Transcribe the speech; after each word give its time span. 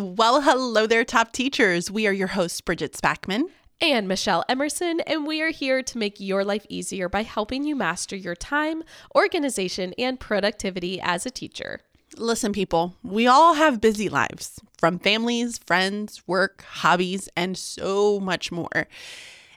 Well, 0.00 0.42
hello 0.42 0.86
there, 0.86 1.04
top 1.04 1.32
teachers. 1.32 1.90
We 1.90 2.06
are 2.06 2.12
your 2.12 2.28
hosts, 2.28 2.60
Bridget 2.60 2.92
Spackman. 2.92 3.46
And 3.80 4.06
Michelle 4.06 4.44
Emerson, 4.48 5.00
and 5.00 5.26
we 5.26 5.42
are 5.42 5.50
here 5.50 5.82
to 5.82 5.98
make 5.98 6.20
your 6.20 6.44
life 6.44 6.64
easier 6.68 7.08
by 7.08 7.24
helping 7.24 7.64
you 7.64 7.74
master 7.74 8.14
your 8.14 8.36
time, 8.36 8.84
organization, 9.16 9.94
and 9.98 10.20
productivity 10.20 11.00
as 11.00 11.26
a 11.26 11.32
teacher. 11.32 11.80
Listen, 12.16 12.52
people, 12.52 12.94
we 13.02 13.26
all 13.26 13.54
have 13.54 13.80
busy 13.80 14.08
lives 14.08 14.60
from 14.78 15.00
families, 15.00 15.58
friends, 15.58 16.22
work, 16.28 16.62
hobbies, 16.62 17.28
and 17.36 17.58
so 17.58 18.20
much 18.20 18.52
more 18.52 18.86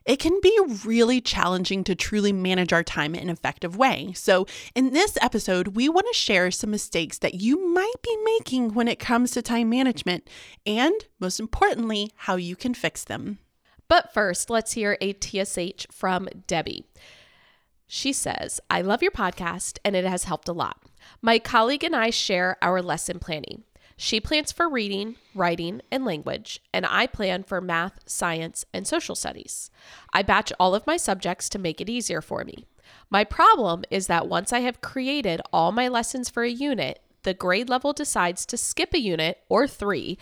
it 0.05 0.17
can 0.17 0.39
be 0.41 0.59
really 0.85 1.21
challenging 1.21 1.83
to 1.83 1.95
truly 1.95 2.33
manage 2.33 2.73
our 2.73 2.83
time 2.83 3.13
in 3.15 3.21
an 3.21 3.29
effective 3.29 3.75
way. 3.77 4.13
So, 4.15 4.47
in 4.75 4.93
this 4.93 5.17
episode, 5.21 5.69
we 5.69 5.89
want 5.89 6.07
to 6.11 6.17
share 6.17 6.51
some 6.51 6.71
mistakes 6.71 7.17
that 7.19 7.35
you 7.35 7.73
might 7.73 8.01
be 8.01 8.17
making 8.23 8.73
when 8.73 8.87
it 8.87 8.99
comes 8.99 9.31
to 9.31 9.41
time 9.41 9.69
management, 9.69 10.27
and 10.65 10.93
most 11.19 11.39
importantly, 11.39 12.11
how 12.15 12.35
you 12.35 12.55
can 12.55 12.73
fix 12.73 13.03
them. 13.03 13.39
But 13.87 14.13
first, 14.13 14.49
let's 14.49 14.73
hear 14.73 14.97
a 15.01 15.13
TSH 15.13 15.87
from 15.91 16.29
Debbie. 16.47 16.85
She 17.87 18.13
says, 18.13 18.61
I 18.69 18.81
love 18.81 19.01
your 19.01 19.11
podcast 19.11 19.77
and 19.83 19.97
it 19.97 20.05
has 20.05 20.23
helped 20.23 20.47
a 20.47 20.53
lot. 20.53 20.77
My 21.21 21.39
colleague 21.39 21.83
and 21.83 21.93
I 21.93 22.09
share 22.09 22.55
our 22.61 22.81
lesson 22.81 23.19
planning. 23.19 23.65
She 24.03 24.19
plans 24.19 24.51
for 24.51 24.67
reading, 24.67 25.17
writing, 25.35 25.79
and 25.91 26.03
language, 26.03 26.59
and 26.73 26.87
I 26.87 27.05
plan 27.05 27.43
for 27.43 27.61
math, 27.61 27.99
science, 28.07 28.65
and 28.73 28.87
social 28.87 29.13
studies. 29.13 29.69
I 30.11 30.23
batch 30.23 30.51
all 30.59 30.73
of 30.73 30.87
my 30.87 30.97
subjects 30.97 31.47
to 31.49 31.59
make 31.59 31.79
it 31.79 31.87
easier 31.87 32.19
for 32.19 32.43
me. 32.43 32.65
My 33.11 33.23
problem 33.23 33.83
is 33.91 34.07
that 34.07 34.27
once 34.27 34.51
I 34.51 34.61
have 34.61 34.81
created 34.81 35.39
all 35.53 35.71
my 35.71 35.87
lessons 35.87 36.31
for 36.31 36.41
a 36.41 36.49
unit, 36.49 36.99
the 37.21 37.35
grade 37.35 37.69
level 37.69 37.93
decides 37.93 38.43
to 38.47 38.57
skip 38.57 38.95
a 38.95 38.99
unit 38.99 39.37
or 39.49 39.67
three 39.67 40.17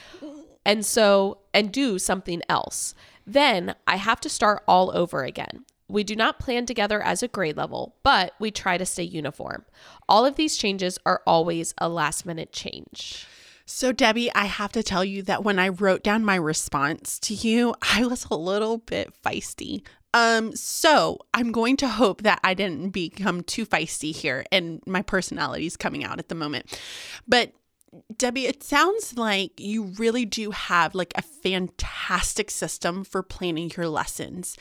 and 0.66 0.86
so 0.86 1.38
and 1.54 1.72
do 1.72 1.98
something 1.98 2.42
else. 2.50 2.94
Then 3.26 3.76
I 3.88 3.96
have 3.96 4.20
to 4.20 4.30
start 4.30 4.62
all 4.68 4.92
over 4.94 5.24
again. 5.24 5.64
We 5.88 6.04
do 6.04 6.18
not 6.18 6.38
plan 6.38 6.66
together 6.66 7.02
as 7.02 7.24
a 7.24 7.30
grade 7.30 7.56
level, 7.56 7.96
but 8.04 8.34
we 8.40 8.52
try 8.52 8.78
to 8.78 8.86
stay 8.86 9.04
uniform. 9.04 9.64
All 10.10 10.26
of 10.26 10.36
these 10.36 10.58
changes 10.58 11.00
are 11.06 11.22
always 11.26 11.74
a 11.78 11.88
last 11.88 12.26
minute 12.26 12.52
change. 12.52 13.26
So, 13.72 13.92
Debbie, 13.92 14.34
I 14.34 14.46
have 14.46 14.72
to 14.72 14.82
tell 14.82 15.06
you 15.06 15.22
that 15.24 15.44
when 15.44 15.60
I 15.60 15.70
wrote 15.70 16.02
down 16.02 16.26
my 16.26 16.34
response 16.34 17.20
to 17.20 17.36
you, 17.36 17.76
I 17.84 18.04
was 18.04 18.26
a 18.32 18.36
little 18.36 18.80
bit 18.80 19.14
feisty. 19.24 19.84
Um, 20.12 20.56
so 20.56 21.20
I'm 21.36 21.52
going 21.52 21.78
to 21.78 21.88
hope 21.88 22.24
that 22.24 22.40
I 22.44 22.56
didn't 22.56 22.90
become 22.90 23.44
too 23.44 23.68
feisty 23.68 24.12
here 24.12 24.44
and 24.52 24.82
my 24.88 25.04
personality 25.04 25.68
is 25.68 25.78
coming 25.78 26.04
out 26.04 26.18
at 26.18 26.30
the 26.30 26.36
moment. 26.36 26.80
But 27.28 27.54
Debbie, 28.18 28.48
it 28.48 28.64
sounds 28.64 29.16
like 29.20 29.60
you 29.60 29.84
really 30.00 30.26
do 30.26 30.50
have 30.50 30.96
like 30.96 31.14
a 31.16 31.22
fantastic 31.22 32.50
system 32.50 33.04
for 33.04 33.22
planning 33.22 33.72
your 33.78 33.88
lessons. 33.88 34.58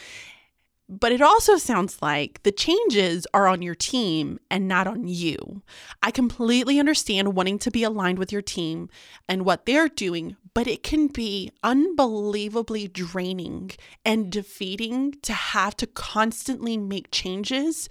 But 0.89 1.13
it 1.13 1.21
also 1.21 1.59
sounds 1.59 2.01
like 2.01 2.43
the 2.45 2.53
changes 2.53 3.27
are 3.35 3.47
on 3.47 3.61
your 3.61 3.75
team 3.75 4.39
and 4.51 4.67
not 4.67 4.87
on 4.87 5.07
you. 5.07 5.63
I 6.03 6.11
completely 6.11 6.79
understand 6.79 7.35
wanting 7.35 7.59
to 7.61 7.71
be 7.71 7.83
aligned 7.83 8.19
with 8.19 8.33
your 8.33 8.41
team 8.41 8.89
and 9.29 9.45
what 9.45 9.67
they're 9.67 9.89
doing, 9.89 10.37
but 10.55 10.67
it 10.67 10.83
can 10.83 11.09
be 11.09 11.51
unbelievably 11.63 12.89
draining 12.89 13.73
and 14.03 14.33
defeating 14.33 15.13
to 15.23 15.35
have 15.35 15.77
to 15.77 15.87
constantly 15.87 16.79
make 16.79 17.11
changes 17.11 17.91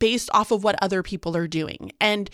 based 0.00 0.28
off 0.34 0.50
of 0.50 0.64
what 0.64 0.82
other 0.82 1.04
people 1.04 1.36
are 1.36 1.46
doing. 1.46 1.92
And 2.00 2.28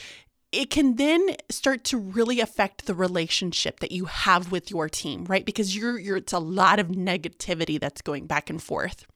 it 0.51 0.71
can 0.71 0.97
then 0.97 1.37
start 1.51 1.85
to 1.85 1.99
really 1.99 2.41
affect 2.41 2.87
the 2.87 2.95
relationship 2.95 3.81
that 3.81 3.93
you 3.93 4.07
have 4.07 4.51
with 4.51 4.71
your 4.71 4.89
team, 4.89 5.25
right? 5.25 5.45
Because 5.45 5.77
you're 5.77 5.99
you're 5.99 6.19
it's 6.19 6.33
a 6.33 6.39
lot 6.39 6.79
of 6.79 6.89
negativity 6.89 7.79
that's 7.79 8.03
going 8.03 8.27
back 8.27 8.49
and 8.49 8.63
forth. 8.63 9.07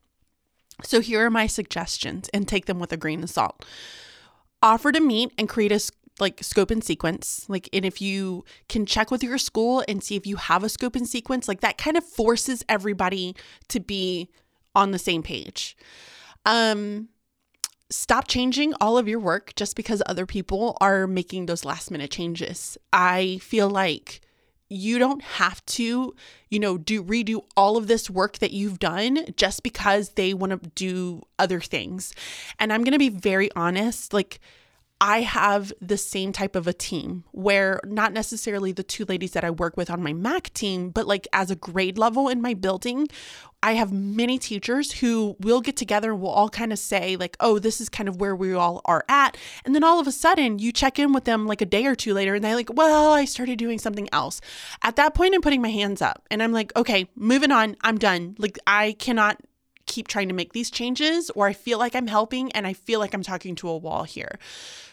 So 0.82 1.00
here 1.00 1.24
are 1.24 1.30
my 1.30 1.46
suggestions 1.46 2.28
and 2.34 2.46
take 2.46 2.66
them 2.66 2.78
with 2.78 2.92
a 2.92 2.96
grain 2.96 3.22
of 3.22 3.30
salt. 3.30 3.64
Offer 4.62 4.92
to 4.92 5.00
meet 5.00 5.32
and 5.38 5.48
create 5.48 5.72
a 5.72 5.80
like 6.18 6.42
scope 6.42 6.70
and 6.70 6.82
sequence. 6.82 7.46
Like 7.48 7.68
and 7.72 7.84
if 7.84 8.00
you 8.00 8.44
can 8.68 8.86
check 8.86 9.10
with 9.10 9.22
your 9.22 9.38
school 9.38 9.84
and 9.88 10.02
see 10.02 10.16
if 10.16 10.26
you 10.26 10.36
have 10.36 10.64
a 10.64 10.68
scope 10.68 10.96
and 10.96 11.08
sequence, 11.08 11.48
like 11.48 11.60
that 11.60 11.78
kind 11.78 11.96
of 11.96 12.04
forces 12.04 12.64
everybody 12.68 13.34
to 13.68 13.80
be 13.80 14.30
on 14.74 14.90
the 14.90 14.98
same 14.98 15.22
page. 15.22 15.76
Um 16.44 17.08
stop 17.88 18.26
changing 18.26 18.74
all 18.80 18.98
of 18.98 19.06
your 19.06 19.20
work 19.20 19.54
just 19.54 19.76
because 19.76 20.02
other 20.06 20.26
people 20.26 20.76
are 20.80 21.06
making 21.06 21.46
those 21.46 21.64
last 21.64 21.90
minute 21.90 22.10
changes. 22.10 22.76
I 22.92 23.38
feel 23.42 23.70
like 23.70 24.20
you 24.68 24.98
don't 24.98 25.22
have 25.22 25.64
to, 25.66 26.14
you 26.50 26.58
know, 26.58 26.76
do 26.76 27.02
redo 27.02 27.44
all 27.56 27.76
of 27.76 27.86
this 27.86 28.10
work 28.10 28.38
that 28.38 28.50
you've 28.50 28.78
done 28.78 29.18
just 29.36 29.62
because 29.62 30.10
they 30.10 30.34
want 30.34 30.62
to 30.62 30.70
do 30.70 31.22
other 31.38 31.60
things. 31.60 32.14
And 32.58 32.72
I'm 32.72 32.82
going 32.82 32.92
to 32.92 32.98
be 32.98 33.08
very 33.08 33.50
honest, 33.54 34.12
like 34.12 34.40
I 35.00 35.20
have 35.20 35.72
the 35.80 35.98
same 35.98 36.32
type 36.32 36.56
of 36.56 36.66
a 36.66 36.72
team 36.72 37.24
where 37.32 37.80
not 37.84 38.12
necessarily 38.12 38.72
the 38.72 38.82
two 38.82 39.04
ladies 39.04 39.32
that 39.32 39.44
I 39.44 39.50
work 39.50 39.76
with 39.76 39.90
on 39.90 40.02
my 40.02 40.14
Mac 40.14 40.52
team, 40.54 40.90
but 40.90 41.06
like 41.06 41.28
as 41.32 41.50
a 41.50 41.56
grade 41.56 41.98
level 41.98 42.28
in 42.28 42.40
my 42.40 42.54
building, 42.54 43.06
I 43.66 43.72
have 43.72 43.92
many 43.92 44.38
teachers 44.38 44.92
who 44.92 45.34
will 45.40 45.60
get 45.60 45.76
together 45.76 46.12
and 46.12 46.20
we'll 46.20 46.30
all 46.30 46.48
kind 46.48 46.72
of 46.72 46.78
say, 46.78 47.16
like, 47.16 47.36
oh, 47.40 47.58
this 47.58 47.80
is 47.80 47.88
kind 47.88 48.08
of 48.08 48.20
where 48.20 48.36
we 48.36 48.54
all 48.54 48.80
are 48.84 49.04
at. 49.08 49.36
And 49.64 49.74
then 49.74 49.82
all 49.82 49.98
of 49.98 50.06
a 50.06 50.12
sudden 50.12 50.60
you 50.60 50.70
check 50.70 51.00
in 51.00 51.12
with 51.12 51.24
them 51.24 51.48
like 51.48 51.60
a 51.60 51.66
day 51.66 51.84
or 51.86 51.96
two 51.96 52.14
later 52.14 52.36
and 52.36 52.44
they're 52.44 52.54
like, 52.54 52.72
well, 52.72 53.12
I 53.12 53.24
started 53.24 53.58
doing 53.58 53.80
something 53.80 54.08
else. 54.12 54.40
At 54.82 54.94
that 54.94 55.14
point, 55.14 55.34
I'm 55.34 55.40
putting 55.40 55.62
my 55.62 55.70
hands 55.70 56.00
up 56.00 56.28
and 56.30 56.44
I'm 56.44 56.52
like, 56.52 56.76
okay, 56.76 57.08
moving 57.16 57.50
on. 57.50 57.76
I'm 57.80 57.98
done. 57.98 58.36
Like, 58.38 58.56
I 58.68 58.92
cannot 59.00 59.40
keep 59.86 60.08
trying 60.08 60.28
to 60.28 60.34
make 60.34 60.52
these 60.52 60.70
changes 60.70 61.30
or 61.30 61.46
I 61.46 61.52
feel 61.52 61.78
like 61.78 61.94
I'm 61.94 62.06
helping 62.06 62.52
and 62.52 62.66
I 62.66 62.72
feel 62.72 63.00
like 63.00 63.14
I'm 63.14 63.22
talking 63.22 63.54
to 63.56 63.68
a 63.68 63.76
wall 63.76 64.04
here. 64.04 64.38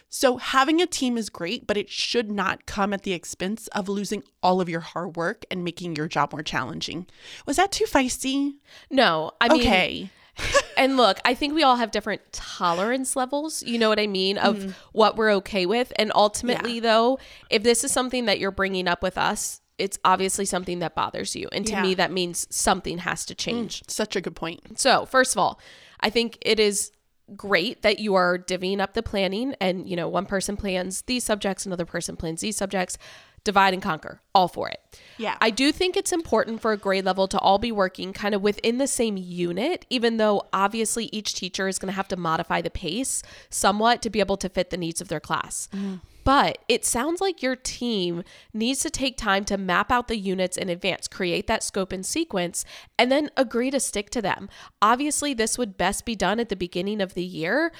So, 0.08 0.36
having 0.36 0.80
a 0.80 0.86
team 0.86 1.18
is 1.18 1.28
great, 1.28 1.66
but 1.66 1.76
it 1.76 1.90
should 1.90 2.30
not 2.30 2.66
come 2.66 2.92
at 2.92 3.02
the 3.02 3.12
expense 3.12 3.66
of 3.68 3.88
losing 3.88 4.22
all 4.44 4.60
of 4.60 4.68
your 4.68 4.78
hard 4.78 5.16
work 5.16 5.44
and 5.50 5.64
making 5.64 5.96
your 5.96 6.06
job 6.06 6.30
more 6.30 6.44
challenging. 6.44 7.08
Was 7.46 7.56
that 7.56 7.72
too 7.72 7.84
feisty? 7.84 8.54
No, 8.88 9.32
I 9.40 9.48
mean, 9.48 9.60
okay. 9.62 10.10
and 10.76 10.96
look, 10.96 11.18
I 11.24 11.34
think 11.34 11.54
we 11.54 11.64
all 11.64 11.76
have 11.76 11.90
different 11.90 12.20
tolerance 12.32 13.16
levels, 13.16 13.64
you 13.64 13.78
know 13.78 13.88
what 13.88 13.98
I 13.98 14.06
mean, 14.06 14.38
of 14.38 14.56
mm. 14.56 14.74
what 14.92 15.16
we're 15.16 15.32
okay 15.32 15.66
with. 15.66 15.92
And 15.96 16.12
ultimately, 16.14 16.74
yeah. 16.74 16.80
though, 16.80 17.18
if 17.50 17.64
this 17.64 17.82
is 17.82 17.92
something 17.92 18.26
that 18.26 18.38
you're 18.38 18.50
bringing 18.50 18.86
up 18.86 19.02
with 19.02 19.18
us, 19.18 19.60
it's 19.78 19.98
obviously 20.04 20.44
something 20.44 20.78
that 20.78 20.94
bothers 20.94 21.34
you. 21.34 21.48
And 21.52 21.66
to 21.66 21.72
yeah. 21.72 21.82
me, 21.82 21.94
that 21.94 22.12
means 22.12 22.46
something 22.50 22.98
has 22.98 23.24
to 23.26 23.34
change. 23.34 23.80
Mm, 23.82 23.90
such 23.90 24.16
a 24.16 24.20
good 24.20 24.36
point. 24.36 24.78
So, 24.78 25.06
first 25.06 25.34
of 25.34 25.38
all, 25.38 25.60
I 26.00 26.10
think 26.10 26.38
it 26.42 26.60
is 26.60 26.92
great 27.36 27.82
that 27.82 27.98
you 27.98 28.14
are 28.14 28.38
divvying 28.38 28.80
up 28.80 28.92
the 28.92 29.02
planning 29.02 29.54
and 29.60 29.88
you 29.88 29.96
know 29.96 30.06
one 30.06 30.26
person 30.26 30.58
plans 30.58 31.02
these 31.02 31.24
subjects 31.24 31.64
another 31.64 31.86
person 31.86 32.16
plans 32.16 32.42
these 32.42 32.56
subjects 32.56 32.98
divide 33.44 33.72
and 33.72 33.82
conquer 33.82 34.20
all 34.34 34.46
for 34.46 34.68
it 34.68 35.00
yeah 35.16 35.38
i 35.40 35.48
do 35.48 35.72
think 35.72 35.96
it's 35.96 36.12
important 36.12 36.60
for 36.60 36.72
a 36.72 36.76
grade 36.76 37.04
level 37.04 37.26
to 37.26 37.38
all 37.38 37.58
be 37.58 37.72
working 37.72 38.12
kind 38.12 38.34
of 38.34 38.42
within 38.42 38.76
the 38.76 38.86
same 38.86 39.16
unit 39.16 39.86
even 39.88 40.18
though 40.18 40.42
obviously 40.52 41.08
each 41.12 41.32
teacher 41.32 41.66
is 41.66 41.78
going 41.78 41.90
to 41.90 41.96
have 41.96 42.08
to 42.08 42.16
modify 42.16 42.60
the 42.60 42.68
pace 42.68 43.22
somewhat 43.48 44.02
to 44.02 44.10
be 44.10 44.20
able 44.20 44.36
to 44.36 44.50
fit 44.50 44.68
the 44.68 44.76
needs 44.76 45.00
of 45.00 45.08
their 45.08 45.20
class 45.20 45.66
mm. 45.74 46.00
But 46.24 46.58
it 46.68 46.84
sounds 46.84 47.20
like 47.20 47.42
your 47.42 47.54
team 47.54 48.24
needs 48.52 48.80
to 48.80 48.90
take 48.90 49.16
time 49.16 49.44
to 49.44 49.58
map 49.58 49.92
out 49.92 50.08
the 50.08 50.16
units 50.16 50.56
in 50.56 50.70
advance, 50.70 51.06
create 51.06 51.46
that 51.46 51.62
scope 51.62 51.92
and 51.92 52.04
sequence, 52.04 52.64
and 52.98 53.12
then 53.12 53.30
agree 53.36 53.70
to 53.70 53.78
stick 53.78 54.10
to 54.10 54.22
them. 54.22 54.48
Obviously, 54.80 55.34
this 55.34 55.58
would 55.58 55.76
best 55.76 56.04
be 56.04 56.16
done 56.16 56.40
at 56.40 56.48
the 56.48 56.56
beginning 56.56 57.00
of 57.00 57.14
the 57.14 57.24
year. 57.24 57.72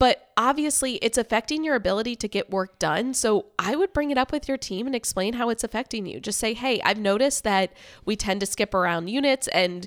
But 0.00 0.30
obviously, 0.36 0.96
it's 0.96 1.16
affecting 1.16 1.62
your 1.62 1.76
ability 1.76 2.16
to 2.16 2.26
get 2.26 2.50
work 2.50 2.80
done. 2.80 3.14
So 3.14 3.46
I 3.60 3.76
would 3.76 3.92
bring 3.92 4.10
it 4.10 4.18
up 4.18 4.32
with 4.32 4.48
your 4.48 4.58
team 4.58 4.86
and 4.86 4.94
explain 4.94 5.34
how 5.34 5.50
it's 5.50 5.62
affecting 5.62 6.04
you. 6.04 6.18
Just 6.18 6.40
say, 6.40 6.52
hey, 6.52 6.80
I've 6.82 6.98
noticed 6.98 7.44
that 7.44 7.72
we 8.04 8.16
tend 8.16 8.40
to 8.40 8.46
skip 8.46 8.74
around 8.74 9.08
units 9.08 9.46
and 9.48 9.86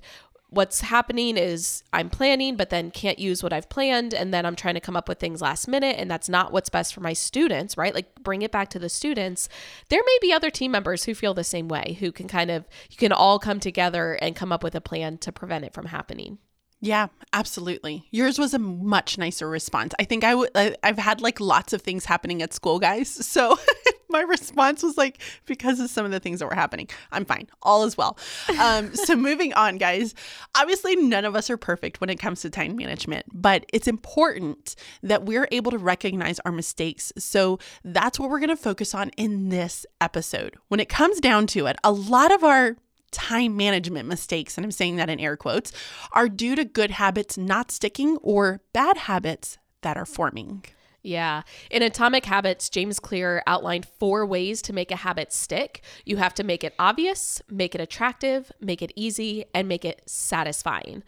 what's 0.58 0.82
happening 0.82 1.38
is 1.38 1.84
I'm 1.94 2.10
planning, 2.10 2.56
but 2.56 2.72
then 2.72 2.90
can't 2.90 3.20
use 3.20 3.44
what 3.44 3.54
I've 3.54 3.70
planned. 3.70 4.12
And 4.12 4.34
then 4.34 4.44
I'm 4.44 4.56
trying 4.56 4.74
to 4.74 4.82
come 4.82 4.98
up 4.98 5.08
with 5.08 5.20
things 5.20 5.40
last 5.40 5.68
minute. 5.68 5.98
And 6.00 6.10
that's 6.10 6.28
not 6.28 6.52
what's 6.52 6.70
best 6.70 6.96
for 6.96 7.00
my 7.00 7.14
students, 7.14 7.78
right? 7.78 7.94
Like 7.94 8.16
bring 8.24 8.42
it 8.42 8.52
back 8.52 8.70
to 8.72 8.80
the 8.80 8.90
students. 8.90 9.50
There 9.90 10.02
may 10.04 10.18
be 10.20 10.34
other 10.34 10.50
team 10.50 10.72
members 10.72 11.04
who 11.04 11.14
feel 11.14 11.36
the 11.36 11.44
same 11.44 11.68
way, 11.68 11.96
who 12.00 12.12
can 12.12 12.28
kind 12.28 12.50
of, 12.50 12.66
you 12.90 12.98
can 12.98 13.12
all 13.12 13.38
come 13.38 13.60
together 13.60 14.14
and 14.14 14.36
come 14.36 14.52
up 14.52 14.64
with 14.64 14.74
a 14.74 14.82
plan 14.82 15.20
to 15.20 15.32
prevent 15.32 15.64
it 15.64 15.76
from 15.76 15.86
happening. 15.86 16.40
Yeah, 16.80 17.08
absolutely. 17.34 18.06
Yours 18.12 18.38
was 18.38 18.54
a 18.54 18.60
much 18.60 19.18
nicer 19.18 19.50
response. 19.50 19.94
I 20.00 20.04
think 20.04 20.24
I 20.24 20.36
would. 20.36 20.52
I've 20.56 20.98
had 20.98 21.22
like 21.22 21.40
lots 21.40 21.74
of 21.74 21.82
things 21.82 22.06
happening 22.06 22.42
at 22.42 22.54
school, 22.54 22.80
guys. 22.80 23.08
So 23.38 23.58
my 24.10 24.22
response 24.22 24.82
was 24.82 24.98
like 24.98 25.22
because 25.46 25.80
of 25.80 25.90
some 25.90 26.06
of 26.06 26.12
the 26.12 26.20
things 26.20 26.40
that 26.40 26.48
were 26.48 26.56
happening. 26.56 26.88
I'm 27.12 27.26
fine. 27.26 27.48
All 27.62 27.84
is 27.84 27.98
well. 27.98 28.18
Um, 28.60 28.96
so 28.96 29.16
moving 29.16 29.54
on, 29.54 29.78
guys. 29.78 30.16
Obviously, 30.56 30.96
none 30.96 31.26
of 31.26 31.36
us 31.36 31.50
are 31.50 31.58
perfect 31.58 32.02
when 32.02 32.10
it 32.10 32.18
comes 32.18 32.42
to 32.42 32.50
time 32.50 32.76
management, 32.76 33.26
but 33.32 33.66
it's 33.74 33.88
important 33.88 34.76
that 35.04 35.26
we're 35.26 35.48
able 35.52 35.72
to 35.72 35.78
recognize 35.78 36.40
our 36.46 36.52
mistakes. 36.52 37.12
So 37.18 37.60
that's 37.84 38.18
what 38.20 38.30
we're 38.30 38.40
going 38.40 38.50
to 38.50 38.56
focus 38.56 38.96
on 38.96 39.10
in 39.18 39.50
this 39.50 39.86
episode. 40.02 40.56
When 40.70 40.80
it 40.80 40.90
comes 40.90 41.20
down 41.20 41.46
to 41.48 41.68
it, 41.68 41.78
a 41.84 41.92
lot 41.92 42.32
of 42.32 42.44
our 42.44 42.78
time 43.12 43.58
management 43.58 44.08
mistakes, 44.08 44.58
and 44.58 44.66
I'm 44.66 44.72
saying 44.72 44.98
that 44.98 45.10
in 45.10 45.20
air 45.20 45.38
quotes, 45.38 45.72
are 46.12 46.30
due 46.30 46.56
to 46.56 46.66
good 46.66 46.92
habits 46.92 47.38
not 47.38 47.72
sticking 47.72 48.18
or 48.18 48.62
bad 48.74 48.98
habits 48.98 49.58
that 49.82 49.98
are 49.98 50.06
forming. 50.06 50.66
Yeah. 51.04 51.44
In 51.72 51.84
Atomic 51.84 52.26
Habits, 52.26 52.70
James 52.70 53.00
Clear 53.00 53.42
outlined 53.48 53.86
four 53.86 54.26
ways 54.26 54.62
to 54.64 54.74
make 54.74 54.92
a 54.92 54.98
habit 54.98 55.32
stick. 55.32 55.82
You 56.06 56.18
have 56.18 56.34
to 56.34 56.44
make 56.44 56.66
it 56.66 56.74
obvious, 56.78 57.42
make 57.50 57.74
it 57.74 57.80
attractive, 57.80 58.52
make 58.60 58.82
it 58.82 58.92
easy, 58.96 59.46
and 59.54 59.70
make 59.70 59.86
it 59.86 60.02
satisfying. 60.06 61.04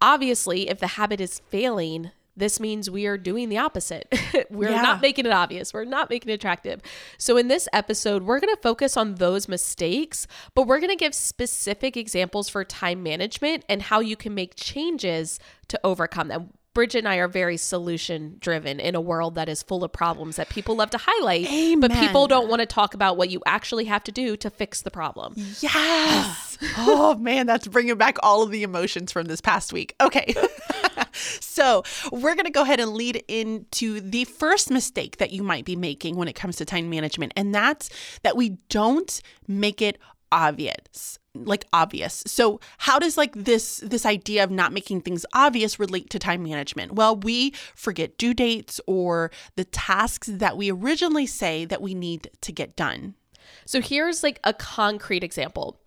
Obviously, 0.00 0.68
if 0.70 0.78
the 0.78 0.86
habit 0.86 1.20
is 1.20 1.42
failing, 1.50 2.10
this 2.36 2.58
means 2.58 2.90
we 2.90 3.06
are 3.06 3.16
doing 3.16 3.48
the 3.48 3.58
opposite. 3.58 4.12
we're 4.50 4.70
yeah. 4.70 4.82
not 4.82 5.00
making 5.00 5.26
it 5.26 5.32
obvious. 5.32 5.72
We're 5.72 5.84
not 5.84 6.10
making 6.10 6.30
it 6.30 6.34
attractive. 6.34 6.80
So, 7.18 7.36
in 7.36 7.48
this 7.48 7.68
episode, 7.72 8.24
we're 8.24 8.40
going 8.40 8.54
to 8.54 8.60
focus 8.60 8.96
on 8.96 9.16
those 9.16 9.48
mistakes, 9.48 10.26
but 10.54 10.66
we're 10.66 10.80
going 10.80 10.90
to 10.90 10.96
give 10.96 11.14
specific 11.14 11.96
examples 11.96 12.48
for 12.48 12.64
time 12.64 13.02
management 13.02 13.64
and 13.68 13.82
how 13.82 14.00
you 14.00 14.16
can 14.16 14.34
make 14.34 14.54
changes 14.56 15.38
to 15.68 15.80
overcome 15.84 16.28
them. 16.28 16.50
Bridget 16.74 16.98
and 16.98 17.08
I 17.08 17.16
are 17.16 17.28
very 17.28 17.56
solution 17.56 18.36
driven 18.40 18.80
in 18.80 18.94
a 18.94 19.00
world 19.00 19.36
that 19.36 19.48
is 19.48 19.62
full 19.62 19.84
of 19.84 19.92
problems 19.92 20.36
that 20.36 20.48
people 20.48 20.76
love 20.76 20.90
to 20.90 20.98
highlight, 21.00 21.50
Amen. 21.50 21.80
but 21.80 21.92
people 21.92 22.26
don't 22.26 22.48
want 22.48 22.60
to 22.60 22.66
talk 22.66 22.94
about 22.94 23.16
what 23.16 23.30
you 23.30 23.40
actually 23.46 23.84
have 23.84 24.02
to 24.04 24.12
do 24.12 24.36
to 24.36 24.50
fix 24.50 24.82
the 24.82 24.90
problem. 24.90 25.34
Yes. 25.60 26.58
oh 26.78 27.14
man, 27.16 27.46
that's 27.46 27.66
bringing 27.68 27.96
back 27.96 28.16
all 28.22 28.42
of 28.42 28.50
the 28.50 28.62
emotions 28.62 29.12
from 29.12 29.26
this 29.26 29.40
past 29.40 29.72
week. 29.72 29.94
Okay. 30.00 30.34
so, 31.12 31.84
we're 32.10 32.34
going 32.34 32.44
to 32.44 32.50
go 32.50 32.62
ahead 32.62 32.80
and 32.80 32.92
lead 32.92 33.22
into 33.28 34.00
the 34.00 34.24
first 34.24 34.70
mistake 34.70 35.18
that 35.18 35.32
you 35.32 35.42
might 35.42 35.64
be 35.64 35.76
making 35.76 36.16
when 36.16 36.28
it 36.28 36.34
comes 36.34 36.56
to 36.56 36.64
time 36.64 36.90
management, 36.90 37.32
and 37.36 37.54
that's 37.54 37.88
that 38.22 38.36
we 38.36 38.50
don't 38.68 39.20
make 39.46 39.80
it 39.80 39.98
obvious 40.34 41.18
like 41.34 41.66
obvious. 41.72 42.22
So 42.26 42.60
how 42.78 42.98
does 42.98 43.16
like 43.16 43.34
this 43.34 43.78
this 43.78 44.06
idea 44.06 44.44
of 44.44 44.50
not 44.50 44.72
making 44.72 45.00
things 45.00 45.26
obvious 45.32 45.80
relate 45.80 46.10
to 46.10 46.18
time 46.18 46.42
management? 46.42 46.92
Well, 46.92 47.16
we 47.16 47.52
forget 47.74 48.18
due 48.18 48.34
dates 48.34 48.80
or 48.86 49.30
the 49.56 49.64
tasks 49.64 50.28
that 50.32 50.56
we 50.56 50.70
originally 50.70 51.26
say 51.26 51.64
that 51.64 51.82
we 51.82 51.94
need 51.94 52.30
to 52.40 52.52
get 52.52 52.76
done. 52.76 53.14
So 53.66 53.80
here's 53.80 54.22
like 54.22 54.40
a 54.44 54.52
concrete 54.52 55.24
example. 55.24 55.80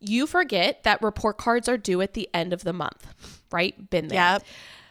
You 0.00 0.26
forget 0.26 0.82
that 0.84 1.02
report 1.02 1.38
cards 1.38 1.68
are 1.68 1.78
due 1.78 2.00
at 2.00 2.14
the 2.14 2.28
end 2.34 2.52
of 2.52 2.64
the 2.64 2.72
month, 2.72 3.06
right? 3.50 3.90
Been 3.90 4.08
there. 4.08 4.16
Yep. 4.16 4.42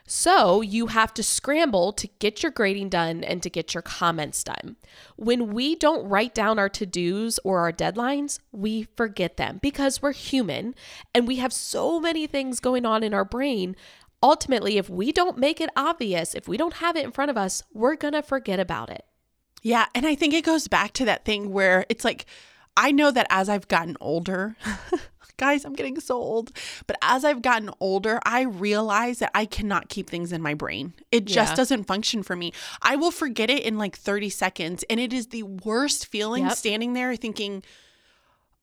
So 0.06 0.62
you 0.62 0.88
have 0.88 1.14
to 1.14 1.24
scramble 1.24 1.94
to 1.94 2.08
get 2.20 2.44
your 2.44 2.52
grading 2.52 2.90
done 2.90 3.24
and 3.24 3.42
to 3.42 3.50
get 3.50 3.74
your 3.74 3.82
comments 3.82 4.44
done. 4.44 4.76
When 5.16 5.54
we 5.54 5.76
don't 5.76 6.08
write 6.08 6.34
down 6.34 6.60
our 6.60 6.70
to 6.70 6.86
dos 6.86 7.40
or 7.44 7.60
our 7.60 7.72
deadlines, 7.72 8.40
we 8.52 8.88
forget 8.98 9.38
them 9.38 9.60
because 9.62 10.02
we're 10.02 10.14
human 10.14 10.76
and 11.16 11.28
we 11.28 11.38
have 11.38 11.54
so 11.54 12.00
many 12.00 12.28
things 12.28 12.60
going 12.60 12.86
on 12.86 13.02
in 13.04 13.14
our 13.14 13.26
brain. 13.26 13.78
Ultimately, 14.22 14.78
if 14.78 14.90
we 14.90 15.12
don't 15.12 15.38
make 15.38 15.62
it 15.62 15.70
obvious, 15.76 16.36
if 16.36 16.48
we 16.48 16.58
don't 16.58 16.76
have 16.76 16.98
it 16.98 17.06
in 17.06 17.12
front 17.12 17.32
of 17.32 17.38
us, 17.38 17.64
we're 17.74 17.96
going 17.96 18.14
to 18.14 18.22
forget 18.22 18.60
about 18.60 18.90
it. 18.90 19.06
Yeah. 19.62 19.86
And 19.96 20.06
I 20.06 20.16
think 20.16 20.34
it 20.34 20.44
goes 20.44 20.68
back 20.68 20.92
to 20.94 21.06
that 21.06 21.24
thing 21.24 21.52
where 21.54 21.86
it's 21.88 22.04
like, 22.04 22.26
I 22.76 22.92
know 22.92 23.12
that 23.12 23.28
as 23.30 23.50
I've 23.50 23.68
gotten 23.68 23.96
older, 24.02 24.58
guys, 25.38 25.66
I'm 25.66 25.74
getting 25.74 26.00
so 26.00 26.16
old. 26.16 26.52
But 26.88 26.98
as 27.02 27.26
I've 27.26 27.42
gotten 27.42 27.70
older, 27.80 28.20
I 28.24 28.42
realize 28.42 29.20
that 29.20 29.32
I 29.34 29.46
cannot 29.46 29.90
keep 29.90 30.10
things 30.10 30.32
in 30.32 30.42
my 30.42 30.54
brain. 30.54 30.94
It 31.12 31.26
just 31.26 31.52
yeah. 31.52 31.56
doesn't 31.56 31.86
function 31.86 32.24
for 32.24 32.36
me. 32.36 32.54
I 32.82 32.96
will 32.96 33.12
forget 33.12 33.50
it 33.50 33.64
in 33.64 33.78
like 33.78 33.98
30 33.98 34.30
seconds. 34.30 34.84
And 34.90 35.00
it 35.00 35.14
is 35.14 35.28
the 35.28 35.44
worst 35.44 36.08
feeling 36.08 36.46
yep. 36.46 36.54
standing 36.54 36.94
there 36.94 37.16
thinking, 37.16 37.64